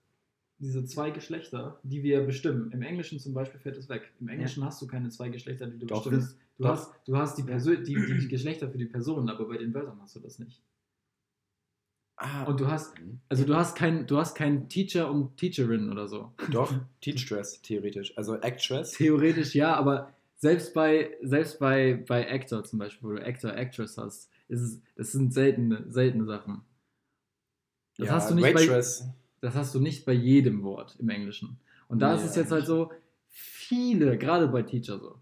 [0.58, 2.70] diese zwei Geschlechter, die wir bestimmen.
[2.72, 4.12] Im Englischen zum Beispiel fällt es weg.
[4.20, 6.38] Im Englischen hast du keine zwei Geschlechter, die du Doch, bestimmst.
[6.58, 9.72] Du hast, du hast die, Persö die, die Geschlechter für die Personen, aber bei den
[9.74, 10.62] Wörtern hast du das nicht.
[12.16, 12.94] Ah, Und du hast,
[13.28, 16.32] also du hast kein, du hast keinen Teacher und Teacherin oder so.
[16.50, 18.16] Doch, Teach-Dress, theoretisch.
[18.16, 18.92] Also Actress.
[18.92, 23.98] Theoretisch ja, aber selbst bei, selbst bei, bei Actor zum Beispiel, wo du Actor, Actress
[23.98, 26.62] hast, ist das sind seltene, seltene Sachen.
[27.96, 31.58] Das, ja, hast du nicht bei, das hast du nicht bei jedem Wort im Englischen.
[31.88, 32.90] Und da Nee, ist es jetzt halt so,
[33.28, 35.18] viele, gerade bei Teacher so.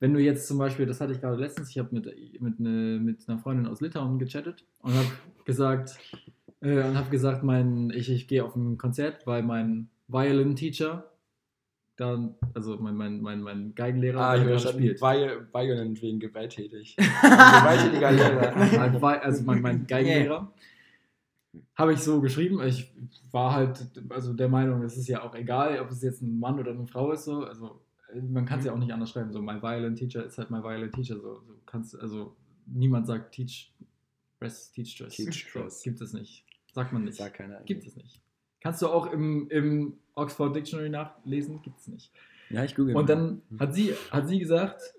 [0.00, 2.98] Wenn du jetzt zum Beispiel, das hatte ich gerade letztens, ich habe mit, mit, ne,
[3.00, 5.08] mit einer Freundin aus Litauen gechattet und habe
[5.44, 5.96] gesagt,
[6.60, 11.11] äh, und habe gesagt, mein, ich, ich gehe auf ein Konzert, weil mein Violin-Teacher,
[11.96, 14.78] dann, also mein, mein, mein, mein Geigenlehrer, Ah, ich gerade verstanden.
[14.80, 15.00] spielt.
[15.02, 16.96] Viol- Violent wegen gewalttätig.
[17.22, 19.22] Gewalttätiger Lehrer.
[19.22, 20.52] Also mein, mein Geigenlehrer.
[21.76, 22.62] Habe ich so geschrieben.
[22.66, 22.90] Ich
[23.30, 26.58] war halt also der Meinung, es ist ja auch egal, ob es jetzt ein Mann
[26.58, 27.24] oder eine Frau ist.
[27.24, 27.44] So.
[27.44, 27.80] Also
[28.30, 29.32] man kann es ja auch nicht anders schreiben.
[29.32, 31.16] So, my violin teacher ist halt my violin teacher.
[31.20, 33.70] So, so kannst also niemand sagt teach
[34.40, 35.14] dress, teach dress.
[35.14, 35.82] Teach dress.
[35.82, 36.44] Gibt es nicht.
[36.72, 37.16] Sagt man nicht.
[37.18, 37.60] Sagt keiner.
[37.64, 38.22] Gibt es nicht.
[38.60, 41.62] Kannst du auch im, im Oxford Dictionary nachlesen?
[41.62, 42.12] Gibt es nicht.
[42.50, 42.94] Ja, ich google.
[42.96, 43.14] Und mal.
[43.14, 44.94] dann hat sie, hat sie gesagt,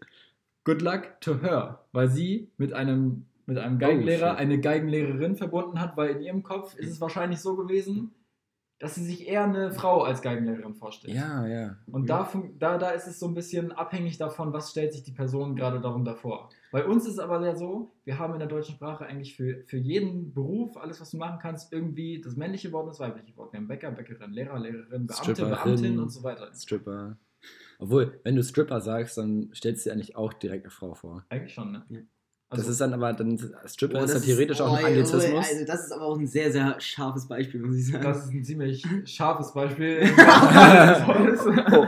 [0.64, 4.40] good luck to her, weil sie mit einem, mit einem Geigenlehrer shit.
[4.40, 8.12] eine Geigenlehrerin verbunden hat, weil in ihrem Kopf ist es wahrscheinlich so gewesen,
[8.84, 11.16] dass sie sich eher eine Frau als Geigenlehrerin vorstellt.
[11.16, 11.78] Ja, ja.
[11.88, 15.04] Und da, fun- da, da ist es so ein bisschen abhängig davon, was stellt sich
[15.04, 16.50] die Person gerade darunter vor.
[16.72, 19.64] Bei uns ist es aber ja so, wir haben in der deutschen Sprache eigentlich für,
[19.68, 23.38] für jeden Beruf, alles was du machen kannst, irgendwie das männliche Wort und das weibliche
[23.38, 23.54] Wort.
[23.54, 25.50] Wir haben Bäcker, Bäckerin, Lehrer, Lehrerin, Beamte, Stripperin.
[25.64, 26.52] Beamtin und so weiter.
[26.54, 27.18] Stripper.
[27.80, 31.26] Obwohl, wenn du Stripper sagst, dann stellst du dir eigentlich auch direkt eine Frau vor.
[31.30, 32.06] Eigentlich schon, ne?
[32.54, 32.60] Ja.
[32.60, 34.88] Also, das ist dann aber, dann Stripper Oh, ist das dann theoretisch auch ein oh,
[34.88, 35.26] Anglizismus.
[35.34, 38.04] oh, Also das ist aber auch ein sehr, sehr scharfes Beispiel, muss ich sagen.
[38.04, 40.04] Das ist ein ziemlich scharfes Beispiel.
[41.72, 41.88] Oh.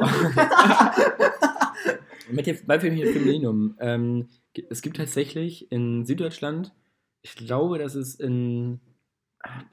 [2.32, 3.76] Mit dem Beispiel mit dem Femininum.
[3.80, 4.28] Ähm,
[4.70, 6.74] es gibt tatsächlich in Süddeutschland,
[7.22, 8.80] ich glaube, das ist in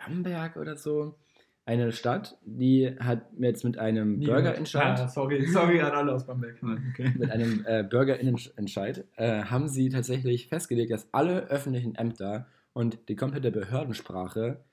[0.04, 1.14] Bamberg oder so,
[1.64, 6.56] eine Stadt, die hat jetzt mit einem Bürgerentscheid, Ah, sorry, sorry an alle aus Bamberg.
[6.90, 7.12] Okay.
[7.16, 13.16] mit einem äh, Bürgerinnenentscheid, äh, haben sie tatsächlich festgelegt, dass alle öffentlichen Ämter und die
[13.16, 14.64] komplette Behördensprache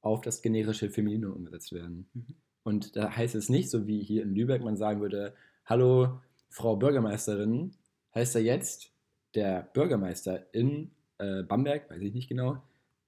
[0.00, 2.08] auf das generische Femininum umgesetzt werden.
[2.12, 2.34] Mhm.
[2.64, 6.76] Und da heißt es nicht, so wie hier in Lübeck, man sagen würde, hallo, Frau
[6.76, 7.72] Bürgermeisterin,
[8.14, 8.92] heißt da jetzt
[9.34, 12.62] der Bürgermeister in äh, Bamberg, weiß ich nicht genau,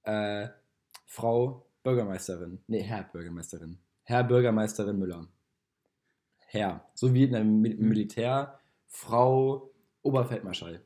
[0.04, 0.48] äh,
[1.06, 5.28] Frau Bürgermeisterin, nee, Herr Bürgermeisterin, Herr Bürgermeisterin Müller.
[6.46, 9.70] Herr, so wie in einem Mil Militär, Frau
[10.02, 10.80] Oberfeldmarschall.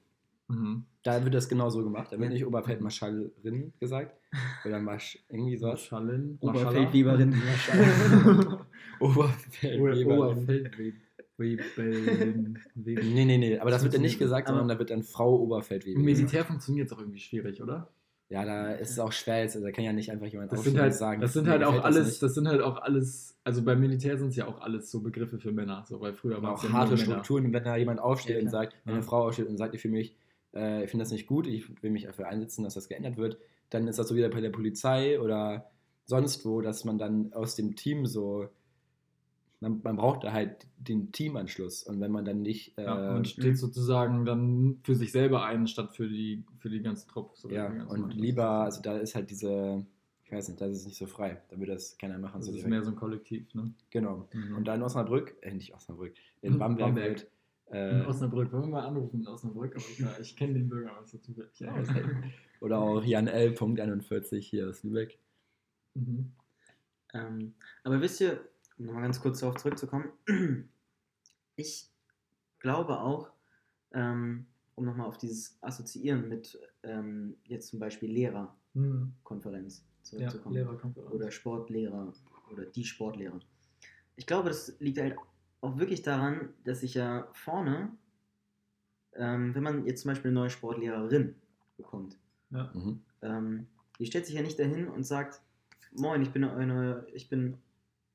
[0.49, 0.85] Mhm.
[1.03, 2.09] Da wird das genau so gemacht.
[2.11, 4.17] Da wird nicht Oberfeldmarschallin gesagt.
[4.65, 5.81] Oder Marsch, irgendwie sowas.
[5.91, 6.39] Marschallin.
[6.41, 7.35] Oberfeldweberin.
[9.01, 10.99] Oberfeldweberin.
[11.39, 12.59] Oberfeldwebelin.
[12.75, 13.59] Nee, nee, nee.
[13.59, 16.45] Aber das wird dann nicht gesagt, Aber- sondern da wird dann Frau Im Oberfeldwebel Militär
[16.45, 17.91] funktioniert es auch irgendwie schwierig, oder?
[18.31, 20.63] Ja, da ist es auch schwer jetzt, also da kann ja nicht einfach jemand Das
[20.63, 22.23] sind halt, und sagen, das sind halt auch das alles, nicht.
[22.23, 25.39] das sind halt auch alles, also beim Militär sind es ja auch alles so Begriffe
[25.39, 27.05] für Männer, so, weil früher waren auch es ja harte Männer.
[27.05, 29.75] Strukturen, und wenn da jemand aufsteht Ja, und sagt, wenn eine Frau aufsteht und sagt,
[29.75, 30.15] ich fühle mich,
[30.55, 33.39] äh, ich finde das nicht gut, ich will mich dafür einsetzen, dass das geändert wird,
[33.71, 35.71] dann ist das so wieder bei der Polizei oder
[36.05, 38.49] sonst wo, dass man dann aus dem Team so,
[39.61, 43.19] man, man braucht da halt den Teamanschluss und wenn man dann nicht, äh, Ja, man
[43.21, 43.25] Mhm.
[43.25, 47.33] steht sozusagen dann für sich selber ein, statt für die, für die ganze Truppe.
[47.35, 48.21] so ja, die ganze und Mannschaft.
[48.21, 49.85] lieber, also da ist halt diese,
[50.25, 52.39] ich weiß nicht, da ist es nicht so frei, da würde das keiner machen.
[52.41, 52.71] das so ist direkt.
[52.71, 53.73] mehr so ein Kollektiv, ne?
[53.91, 54.29] Genau.
[54.33, 54.57] Mhm.
[54.57, 57.09] Und da in Osnabrück, äh, nicht Osnabrück, in Mhm, Bamberg, Bamberg.
[57.09, 57.31] wird,
[57.71, 61.21] In äh, Osnabrück, wollen wir mal anrufen in Osnabrück, aber ich, ich kenne den Bürgermeister
[61.21, 61.59] zufällig.
[61.61, 62.07] Ja, halt-
[62.61, 63.53] oder auch Jan L.
[63.53, 65.19] Punkt 41 hier aus Lübeck.
[65.95, 66.33] mhm.
[67.15, 68.41] Ähm, aber wisst ihr,
[68.79, 70.11] um nochmal ganz kurz darauf zurückzukommen,
[71.57, 71.91] ich
[72.59, 73.31] glaube auch,
[73.93, 79.81] ähm, um nochmal auf dieses Assoziieren mit ähm, jetzt zum Beispiel Lehrerkonferenz
[80.13, 80.21] Mhm.
[80.21, 80.55] Ja, zurückzukommen.
[80.55, 81.13] Lehrerkonferenz.
[81.13, 82.13] oder Sportlehrer
[82.51, 83.41] oder die Sportlehrer.
[84.17, 85.17] Ich glaube, das liegt halt
[85.61, 87.91] auch wirklich daran, dass sich ja vorne,
[89.15, 91.35] ähm, wenn man jetzt zum Beispiel eine neue Sportlehrerin
[91.77, 92.19] bekommt,
[92.51, 92.71] ja.
[92.75, 93.01] Mhm.
[93.23, 93.67] ähm,
[93.99, 95.41] die stellt sich ja nicht dahin und sagt,
[95.93, 97.59] moin, ich bin euer neuer, ich bin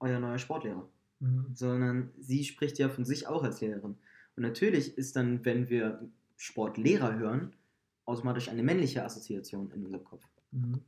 [0.04, 0.88] euer neuer Sportlehrer,
[1.20, 1.46] Mhm.
[1.54, 3.96] sondern sie spricht ja von sich auch als Lehrerin.
[4.36, 7.54] Und natürlich ist dann, wenn wir Sportlehrer hören,
[8.06, 10.28] automatisch eine männliche Assoziation in unserem Kopf.
[10.52, 10.82] Mhm.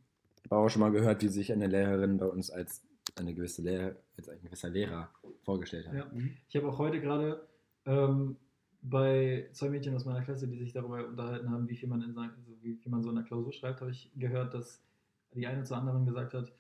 [0.44, 2.84] Ich habe auch schon mal gehört, wie sich eine Lehrerin bei uns als
[3.16, 5.10] eine gewisse Lehrer, als ein gewisser Lehrer
[5.44, 5.96] vorgestellt hat.
[5.96, 6.12] Ja.
[6.50, 7.48] Ich habe auch heute gerade
[7.86, 8.36] ähm,
[8.82, 12.18] bei zwei Mädchen aus meiner Klasse, die sich darüber unterhalten haben, wie viel man in
[12.18, 14.82] also wie viel man so in der Klausur schreibt, habe ich gehört, dass
[15.34, 16.52] die eine zur anderen gesagt hat,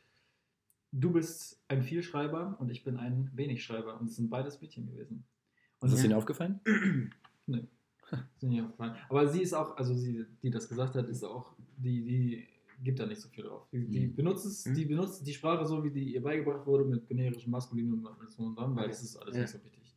[0.98, 4.00] du bist ein Vielschreiber und ich bin ein Wenigschreiber.
[4.00, 5.26] Und es sind beides Mädchen gewesen.
[5.80, 6.04] Und Ist das.
[6.04, 6.60] Ihnen aufgefallen?
[7.48, 7.68] Nee.
[8.38, 8.96] Sind nicht aufgefallen.
[9.08, 12.48] Aber sie ist auch, also sie, die das gesagt hat, ist auch, die, die
[12.84, 13.68] gibt da nicht so viel drauf.
[13.72, 14.16] Die, die, Mhm.
[14.16, 17.94] benutzt es, die benutzt die Sprache so, wie die ihr beigebracht wurde, mit generischen Maskulinen
[18.04, 19.42] und so und dann, weil das ist alles Ja.
[19.44, 19.96] nicht so wichtig.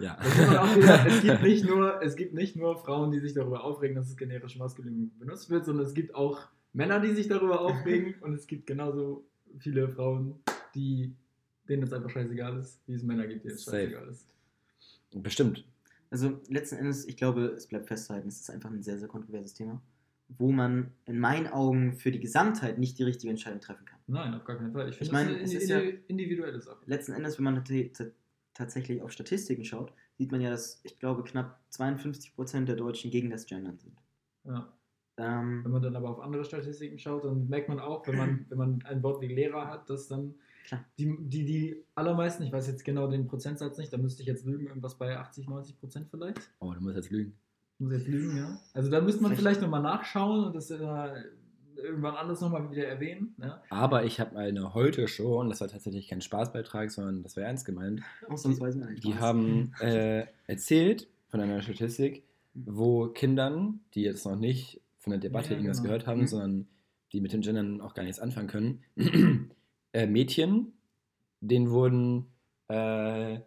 [0.00, 0.18] Ja.
[0.22, 4.08] Wieder, es, gibt nicht nur, es gibt nicht nur Frauen, die sich darüber aufregen, dass
[4.08, 6.40] es generisch maskulin benutzt wird, sondern es gibt auch
[6.72, 9.24] Männer, die sich darüber aufregen und es gibt genauso
[9.58, 10.36] viele Frauen,
[10.74, 11.14] die
[11.68, 14.26] denen es einfach scheißegal ist, wie es Männer gibt, denen es scheißegal ist.
[15.14, 15.64] Bestimmt.
[16.10, 19.54] Also letzten Endes, ich glaube, es bleibt festzuhalten, es ist einfach ein sehr, sehr kontroverses
[19.54, 19.80] Thema,
[20.28, 23.98] wo man in meinen Augen für die Gesamtheit nicht die richtige Entscheidung treffen kann.
[24.06, 24.88] Nein, auf gar keinen Fall.
[24.88, 26.80] Ich Ich finde, meine, das es ist ja- indi- individuelle Sache.
[26.86, 28.12] Letzten Endes, wenn man tat- tat-
[28.54, 33.30] tatsächlich auf Statistiken schaut, sieht man ja, dass, ich glaube, knapp 52% der Deutschen gegen
[33.30, 33.96] das Gendern sind.
[34.44, 34.70] Ja.
[35.18, 38.46] Ähm, Wenn man dann aber auf andere Statistiken schaut, dann merkt man auch, wenn man,
[38.48, 40.34] wenn man ein Wort wie Lehrer hat, dass dann
[40.66, 40.84] Klar.
[40.98, 44.46] die, die, die allermeisten, ich weiß jetzt genau den Prozentsatz nicht, da müsste ich jetzt
[44.46, 46.40] lügen, irgendwas bei 80, 90 Prozent vielleicht.
[46.60, 47.34] Oh, du musst jetzt lügen.
[47.78, 48.58] Ich muss jetzt lügen, ja.
[48.74, 50.76] Also da müsste man Vielleicht- vielleicht nochmal nachschauen und das äh,
[51.76, 53.34] irgendwann alles nochmal wieder erwähnen.
[53.38, 53.60] Ne?
[53.70, 57.64] Aber ich habe eine Heute-Show und das war tatsächlich kein Spaßbeitrag, sondern das war ernst
[57.66, 58.00] gemeint.
[58.28, 62.22] ausnahmsweise mal Die haben äh, erzählt von einer Statistik,
[62.54, 65.88] wo Kindern, die jetzt noch nicht von der Debatte Ja, irgendwas genau.
[65.88, 66.26] gehört haben, Mhm.
[66.26, 66.68] sondern
[67.12, 68.80] die mit den Gendern auch gar nichts anfangen können,
[69.92, 70.72] äh, Mädchen,
[71.40, 72.26] denen wurden
[72.68, 73.40] äh,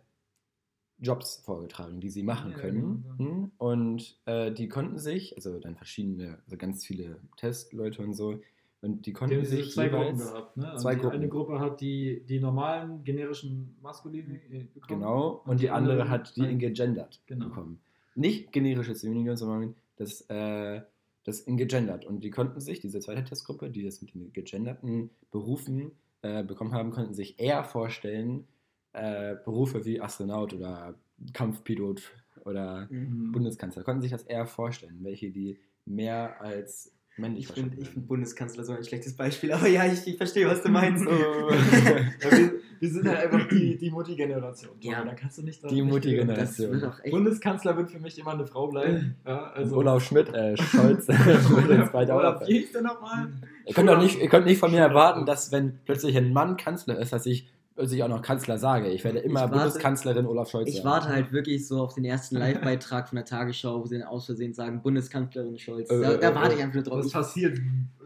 [1.00, 3.04] Jobs vorgetragen, die sie machen Ja, können.
[3.04, 3.18] genau.
[3.18, 3.52] Hm?
[3.58, 8.40] Und äh, die konnten sich, also dann verschiedene, also ganz viele Testleute und so,
[8.82, 10.58] und die Die konnten diese sich zwei Gruppen gehabt.
[10.58, 10.72] Ne?
[10.72, 11.16] Und zwei die Gruppen.
[11.18, 15.00] eine Gruppe hat die, die normalen generischen Maskulinen äh, bekommen.
[15.02, 17.48] Genau, und, die andere hat die in gegendert Genau.
[17.48, 17.80] bekommen.
[18.14, 20.82] Nicht generisches Feminium, sondern das, äh,
[21.26, 22.06] das in gegendert.
[22.06, 26.74] Und die konnten sich, diese zweite Testgruppe, die das mit den gegenderten Berufen äh, bekommen
[26.74, 28.48] haben, konnten sich eher vorstellen,
[28.94, 30.96] äh, Berufe wie Astronaut oder
[31.34, 32.14] Kampfpilot
[32.46, 33.00] oder Mhm.
[33.00, 33.32] Mhm.
[33.32, 38.08] Bundeskanzler, konnten sich das eher vorstellen, welche die mehr als männlich Ich finde find.
[38.08, 41.06] Bundeskanzler so ein schlechtes Beispiel, aber ja, ich, ich verstehe, was du meinst.
[41.16, 44.76] Ja, wir, wir sind halt einfach die, die Mutti-Generation.
[44.82, 45.04] Ja.
[45.04, 46.92] Da kannst du nicht Die Mutti-Generation.
[47.10, 49.16] Bundeskanzler wird für mich immer eine Frau bleiben.
[49.26, 52.48] Ja, also Olaf Schmidt, äh, Scholz, Olaf, Olaf.
[52.48, 53.30] wie hieß der nochmal?
[53.66, 56.58] Ihr könnt doch nicht, ihr könnt nicht von mir erwarten, dass wenn plötzlich ein Mann
[56.58, 58.90] Kanzler ist, dass ich plötzlich auch noch Kanzler sage.
[58.90, 62.06] Ich werde immer Ich warte- Bundeskanzlerin Olaf Scholz Ich warte halt wirklich so auf den
[62.06, 65.90] ersten Live-Beitrag von der Tagesschau, wo sie dann aus Versehen sagen, Bundeskanzlerin Scholz.
[65.92, 66.98] Äh, Da, äh, da äh, warte ich einfach nur drauf.
[67.00, 67.58] Das Ich, passiert.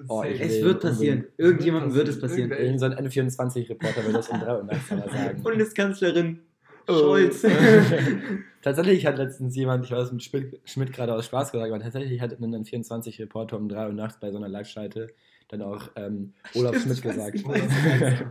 [0.08, 1.26] Oh, ich es wird passieren.
[1.38, 2.52] Irgendjemandem wird wird es passieren.
[2.52, 5.44] Irgend so ein N24-Reporter will das um 3 Uhr nachts sagen.
[5.44, 6.40] Bundeskanzlerin
[6.88, 6.94] Oh.
[6.94, 7.46] Scholz.
[8.64, 12.20] tatsächlich hat letztens jemand, ich weiß mit Schmidt, Schmidt gerade aus Spaß gesagt, aber tatsächlich
[12.22, 15.08] hat ein 24-Reporter um 3 Uhr nachts bei so einer Live-Schalte
[15.50, 17.40] dann auch ähm, Olaf Stimmt, Schmidt gesagt.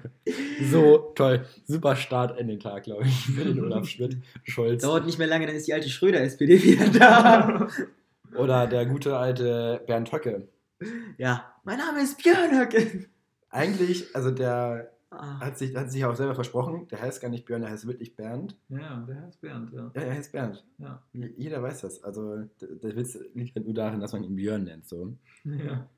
[0.70, 1.44] so toll.
[1.66, 3.26] Super Start in den Tag, glaube ich.
[3.26, 4.16] Für den Olaf Schmidt.
[4.44, 4.83] Scholz.
[4.83, 7.68] Dauert nicht mehr lange, dann ist die alte Schröder-SPD wieder da.
[8.37, 10.48] Oder der gute alte Bernd Höcke.
[11.16, 13.07] Ja, mein Name ist Björn Höcke.
[13.50, 17.46] Eigentlich, also der Ah, hat sich, hat sich auch selber versprochen, der heißt gar nicht
[17.46, 18.54] Björn, der heißt wirklich Bernd.
[18.68, 19.90] Ja, der heißt Bernd, ja.
[19.94, 20.66] Ja, er heißt Bernd.
[20.76, 21.02] Ja.
[21.14, 22.04] Jeder weiß das.
[22.04, 24.87] Also d- der Witz liegt halt nur darin, dass man ihn Björn nennt.
[24.87, 25.14] So.
[25.44, 25.88] ja.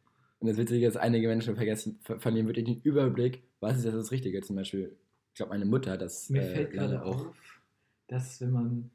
[0.40, 3.94] Und das Witzige ist, einige Menschen vergessen, ver verlieren wirklich den Überblick, was ist jetzt
[3.94, 4.40] das Richtige.
[4.40, 4.96] Zum Beispiel,
[5.28, 7.62] ich glaube, meine Mutter das Mir äh, fällt gerade lange auf,
[8.08, 8.90] dass wenn man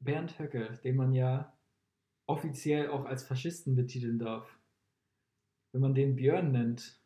[0.00, 1.56] Bernd Höcke, den man ja
[2.26, 4.58] offiziell auch als Faschisten betiteln darf,
[5.72, 7.00] wenn man den Björn nennt,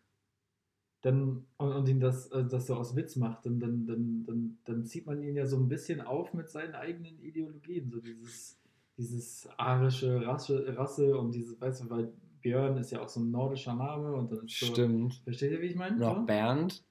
[1.03, 4.59] dann und, und ihn das, äh, das so aus Witz macht, dann, dann, dann, dann,
[4.65, 8.59] dann zieht man ihn ja so ein bisschen auf mit seinen eigenen Ideologien, so dieses,
[8.97, 12.13] dieses arische Rasse, Rasse und dieses, weißt du, weil
[12.47, 15.15] Björn ist ja auch so ein nordischer Name und dann ist so, Stimmt.
[15.25, 15.97] versteht ihr, wie ich meine?
[15.97, 16.27] Noch So?
[16.27, 16.85] Bernd.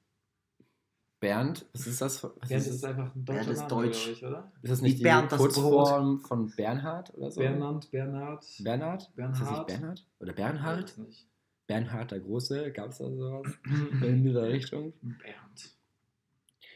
[1.22, 2.22] Bernd, was ist das?
[2.26, 2.90] Was Bernd ist, ist das?
[2.90, 4.04] einfach ein Bernd deutscher ist Name, deutsch.
[4.04, 4.52] glaube ich, oder?
[4.62, 7.40] ist das Wie nicht die Bernd das Kurzform von Bernhard oder so?
[7.40, 8.46] Bernhard, Bernhard.
[8.60, 9.02] Bernhard?
[9.02, 9.68] Ist das nicht Bernhard.
[9.68, 10.06] Bernhard?
[10.20, 10.84] Oder Ich Bernhard?
[10.84, 11.28] weiß nicht.
[11.68, 13.48] Bernhard der Große, gab es da sowas
[14.04, 14.92] in dieser Richtung?
[15.02, 15.76] Bernd.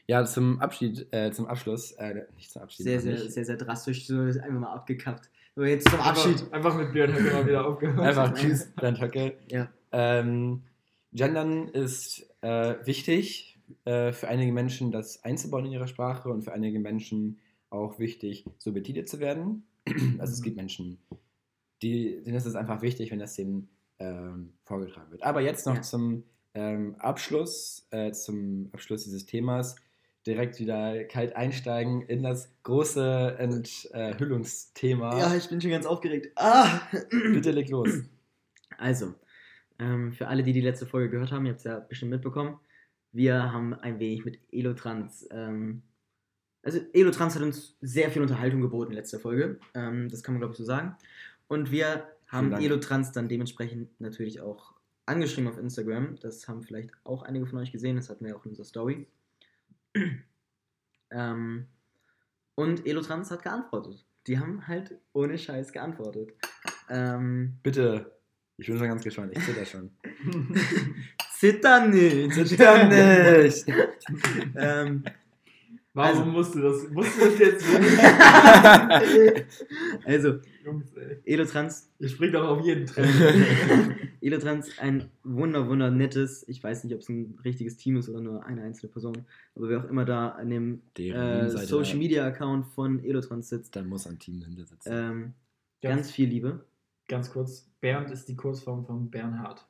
[0.08, 2.86] Ja, zum Abschied, äh, zum Abschluss, äh, nicht zum Abschied.
[2.86, 3.32] sehr, sehr, nicht.
[3.34, 4.08] sehr, sehr drastisch.
[4.08, 5.30] So ist einfach mal abgekappt.
[5.60, 6.41] So, jetzt zum Abschied.
[6.43, 8.00] Einfach, einfach mit Björn Höcke mal wieder aufgehört.
[8.08, 9.38] Einfach tschüss, Bernd Höcke.
[9.50, 9.67] Ja.
[9.91, 10.62] Ähm,
[11.12, 16.54] Gendern ist äh, wichtig äh, für einige Menschen, das einzubauen in ihrer Sprache und für
[16.54, 17.39] einige Menschen
[17.72, 19.67] auch wichtig, so betitelt zu werden.
[20.17, 20.43] Also es Mhm.
[20.45, 20.98] gibt Menschen,
[21.82, 23.67] die, denen ist es einfach wichtig, wenn das denen
[24.00, 25.24] ähm, vorgetragen wird.
[25.24, 25.82] Aber jetzt noch Ja.
[25.82, 29.76] zum ähm, Abschluss, äh, zum Abschluss dieses Themas
[30.25, 35.17] direkt wieder kalt einsteigen in das große Enthüllungsthema.
[35.17, 36.32] Ja, ich bin schon ganz aufgeregt.
[36.36, 36.82] Ah!
[37.10, 38.03] Bitte leg los.
[38.77, 39.15] Also,
[39.79, 42.60] ähm, für alle, die die letzte Folge gehört haben, ihr habt es ja bestimmt mitbekommen,
[43.12, 45.82] wir haben ein wenig mit Elotrans, ähm,
[46.62, 50.41] also Elotrans hat uns sehr viel Unterhaltung geboten in letzter Folge, ähm, das kann man
[50.41, 50.95] glaube ich so sagen.
[51.47, 52.53] Und wir haben.
[52.53, 57.71] Elotrans dann dementsprechend natürlich auch angeschrieben auf Instagram, das haben vielleicht auch einige von euch
[57.71, 59.08] gesehen, das hatten wir auch in unserer Story.
[61.12, 61.67] Ähm,
[62.56, 64.06] und Elotrans hat geantwortet.
[64.28, 66.34] Die haben halt ohne Scheiß geantwortet.
[66.89, 68.19] Ähm, Bitte.
[68.58, 69.32] Ich bin schon ganz gespannt.
[69.38, 69.91] Ich zitter schon.
[71.32, 73.65] Zitter nicht, zitter nicht.
[74.58, 75.06] ähm,
[76.00, 77.66] Warum Also- musste das, musste das jetzt
[80.06, 80.94] also, Jungs.
[81.26, 83.10] Elotrans, Ich spring doch auf jeden Trend.
[84.22, 88.22] Elotrans, ein wunder, wunder nettes, ich weiß nicht, ob es ein richtiges Team ist oder
[88.22, 92.26] nur eine einzelne Person, aber wer auch immer da an dem äh, Social da- Media
[92.26, 94.90] Account von Elotrans sitzt, Dann muss ein Team dahinter sitzen.
[94.92, 95.34] ähm,
[95.82, 96.66] Ganz, ganz viel Liebe.
[97.08, 99.66] ganz kurz, Bernd ist die Kurzform von Bernhard.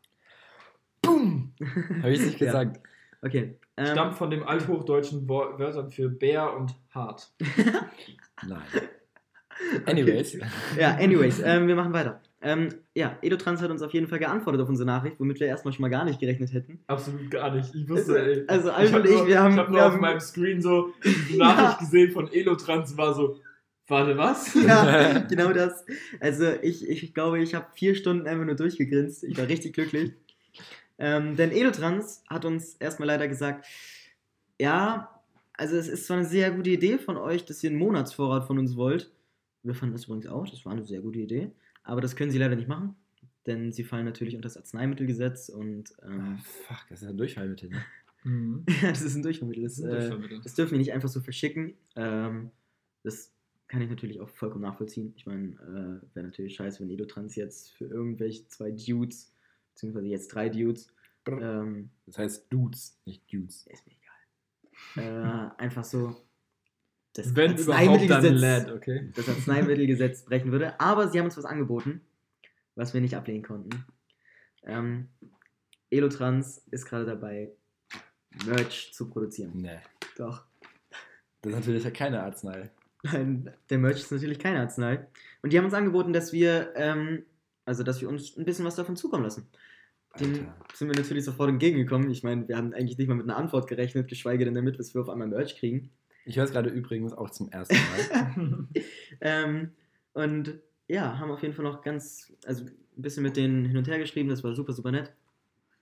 [1.01, 1.53] Boom!
[2.01, 2.71] Habe ich nicht Ja.
[3.21, 3.55] Okay.
[3.77, 7.31] Ähm, Stammt von dem althochdeutschen Wörtern für Bär und Hart.
[8.47, 8.61] Nein.
[9.85, 10.37] Anyways.
[10.77, 12.21] Ja, anyways, ähm, wir machen weiter.
[12.41, 15.73] Ähm, ja, Edotrans hat uns auf jeden Fall geantwortet auf unsere Nachricht, womit wir erstmal
[15.73, 16.79] schon mal gar nicht gerechnet hätten.
[16.87, 17.75] Absolut gar nicht.
[17.75, 18.45] Ich wusste, ey.
[18.47, 20.61] Also, Alf und ich, nur, wir haben- ich hab nur wir auf haben- meinem Screen
[20.61, 20.93] so
[21.29, 23.41] die Nachricht gesehen von Elotrans, war so,
[23.89, 24.53] warte, was?
[24.65, 25.85] Ja, genau das.
[26.21, 29.25] Also ich, ich glaube, ich habe vier Stunden einfach nur durchgegrinst.
[29.25, 30.13] Ich war richtig glücklich.
[30.99, 33.65] Ähm, denn Edotrans hat uns erstmal leider gesagt,
[34.59, 35.21] ja,
[35.53, 38.59] also es ist zwar eine sehr gute Idee von euch, dass ihr einen Monatsvorrat von
[38.59, 39.11] uns wollt.
[39.63, 41.51] Wir fanden das übrigens auch, das war eine sehr gute Idee.
[41.83, 42.95] Aber das können sie leider nicht machen,
[43.47, 47.69] denn sie fallen natürlich unter das Arzneimittelgesetz und Ah, ähm, fuck, das ist ein Durchfallmittel.
[47.69, 47.81] Ne?
[48.23, 48.65] Mhm.
[48.81, 49.63] ja, das ist ein Durchfallmittel.
[49.63, 51.75] Das, äh, das dürfen wir nicht einfach so verschicken.
[51.95, 52.51] Ähm,
[53.03, 53.33] das
[53.67, 55.13] kann ich natürlich auch vollkommen nachvollziehen.
[55.15, 59.33] Ich meine, äh, wäre natürlich scheiße, wenn Edotrans jetzt für irgendwelche zwei Dudes,
[59.79, 60.91] beziehungsweise jetzt drei Dudes,
[61.27, 63.65] ähm, Das heißt Dudes, nicht Dudes.
[63.67, 63.93] ist mir
[64.97, 66.15] egal, äh, einfach so
[67.13, 69.11] das Wenn dann Lad, okay?
[69.15, 70.79] das Arzneimittelgesetz brechen würde.
[70.79, 72.01] Aber sie haben uns was angeboten,
[72.75, 73.85] was wir nicht ablehnen konnten.
[74.63, 75.07] Ähm,
[75.89, 77.51] Elotrans ist gerade dabei,
[78.45, 79.53] Merch zu produzieren.
[79.55, 79.79] Nee.
[80.17, 80.43] Doch.
[81.41, 82.69] Das ist natürlich ja keine Arznei.
[83.03, 85.07] Nein, der Merch ist natürlich keine Arznei.
[85.41, 87.25] Und die haben uns angeboten, dass wir, ähm,
[87.69, 89.47] also dass wir uns ein bisschen was davon zukommen lassen.
[90.19, 90.55] Dem Alter.
[90.73, 92.09] sind wir natürlich sofort entgegengekommen.
[92.09, 94.95] Ich meine, wir haben eigentlich nicht mal mit einer Antwort gerechnet, geschweige denn damit, dass
[94.95, 95.91] wir auf einmal Merch kriegen.
[96.25, 98.67] Ich höre es gerade übrigens auch zum ersten Mal.
[99.21, 99.71] Ähm,
[100.13, 103.87] und ja, haben auf jeden Fall noch ganz, also ein bisschen mit denen hin und
[103.87, 105.13] her geschrieben, das war super, super nett.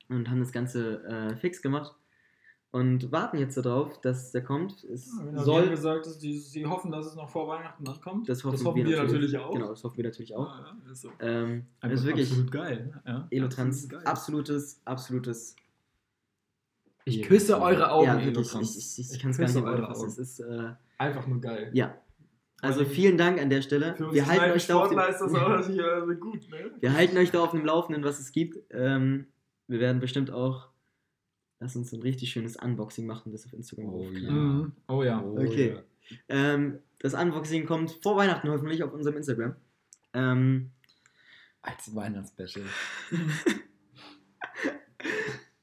[0.10, 1.95] Und haben das Ganze äh, fix gemacht.
[2.78, 4.84] Und warten jetzt darauf, dass der kommt.
[4.84, 8.30] Es Ja, soll, gesagt, dass die, sie hoffen, dass es noch vor Weihnachten ankommt.
[8.30, 9.51] das hoffen, wir, natürlich auch.
[9.51, 10.59] Genau, das hoffen wir natürlich auch.
[10.59, 11.09] Ja, ja, ist so.
[11.19, 13.01] Ähm, das Einfach ist wirklich absolut geil.
[13.07, 14.11] Ja, Elotrans, absolut geil.
[14.11, 15.55] absolutes, absolutes.
[17.05, 18.78] Ich küsse eure Augen, ja, wirklich, Elotrans.
[18.78, 19.91] ich, ich, ich, kann es gar nicht eure.
[19.91, 21.71] Es ist, äh, Einfach nur geil.
[21.73, 21.95] ja.
[22.61, 23.95] Also vielen Dank an der Stelle.
[23.95, 26.71] Für uns Wir halten, euch da auf ist das dem, natürlich äh, gut, ne?
[26.80, 28.57] wir halten euch da auf dem Laufenden, was es gibt.
[28.71, 29.28] Ähm,
[29.67, 30.69] wir werden bestimmt auch,
[31.60, 34.26] lass uns ein richtig schönes Unboxing machen, das auf Instagram Oh hochkriegen.
[34.28, 34.32] ja.
[34.32, 34.72] Mhm.
[34.88, 35.24] Oh ja.
[35.24, 35.76] Oh, Okay.
[35.76, 35.82] ja.
[36.30, 39.55] Ähm, das Unboxing kommt vor Weihnachten hoffentlich auf unserem Instagram.
[40.14, 40.72] Ähm,
[41.62, 42.66] Als Weihnachtsspecial.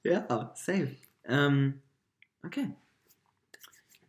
[0.02, 0.96] ja, safe.
[1.24, 1.80] Ähm,
[2.44, 2.70] okay.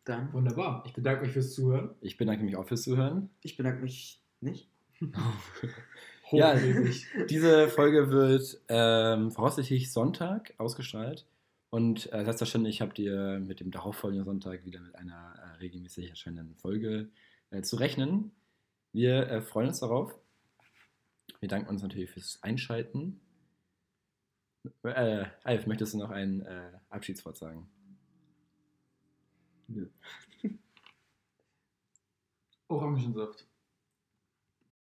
[0.03, 0.83] Dann, Wunderbar.
[0.85, 1.91] Ich bedanke mich fürs Zuhören.
[2.01, 3.29] Ich bedanke mich auch fürs Zuhören.
[3.41, 4.69] ich bedanke mich nicht.
[6.31, 6.55] Ja,
[7.29, 11.23] diese Folge wird ähm, voraussichtlich Sonntag ausgestrahlt.
[11.75, 16.55] Und äh, selbstverständlich habt ihr mit dem darauffolgenden Sonntag wieder mit einer äh, regelmäßig erscheinenden
[16.55, 17.09] Folge
[17.49, 18.31] äh, zu rechnen.
[18.93, 20.17] Wir äh, freuen uns darauf.
[21.41, 23.19] Wir danken uns natürlich fürs Einschalten.
[24.83, 27.69] Äh, Alf, möchtest du noch ein äh, Abschiedswort sagen?
[32.69, 33.45] Orangensaft.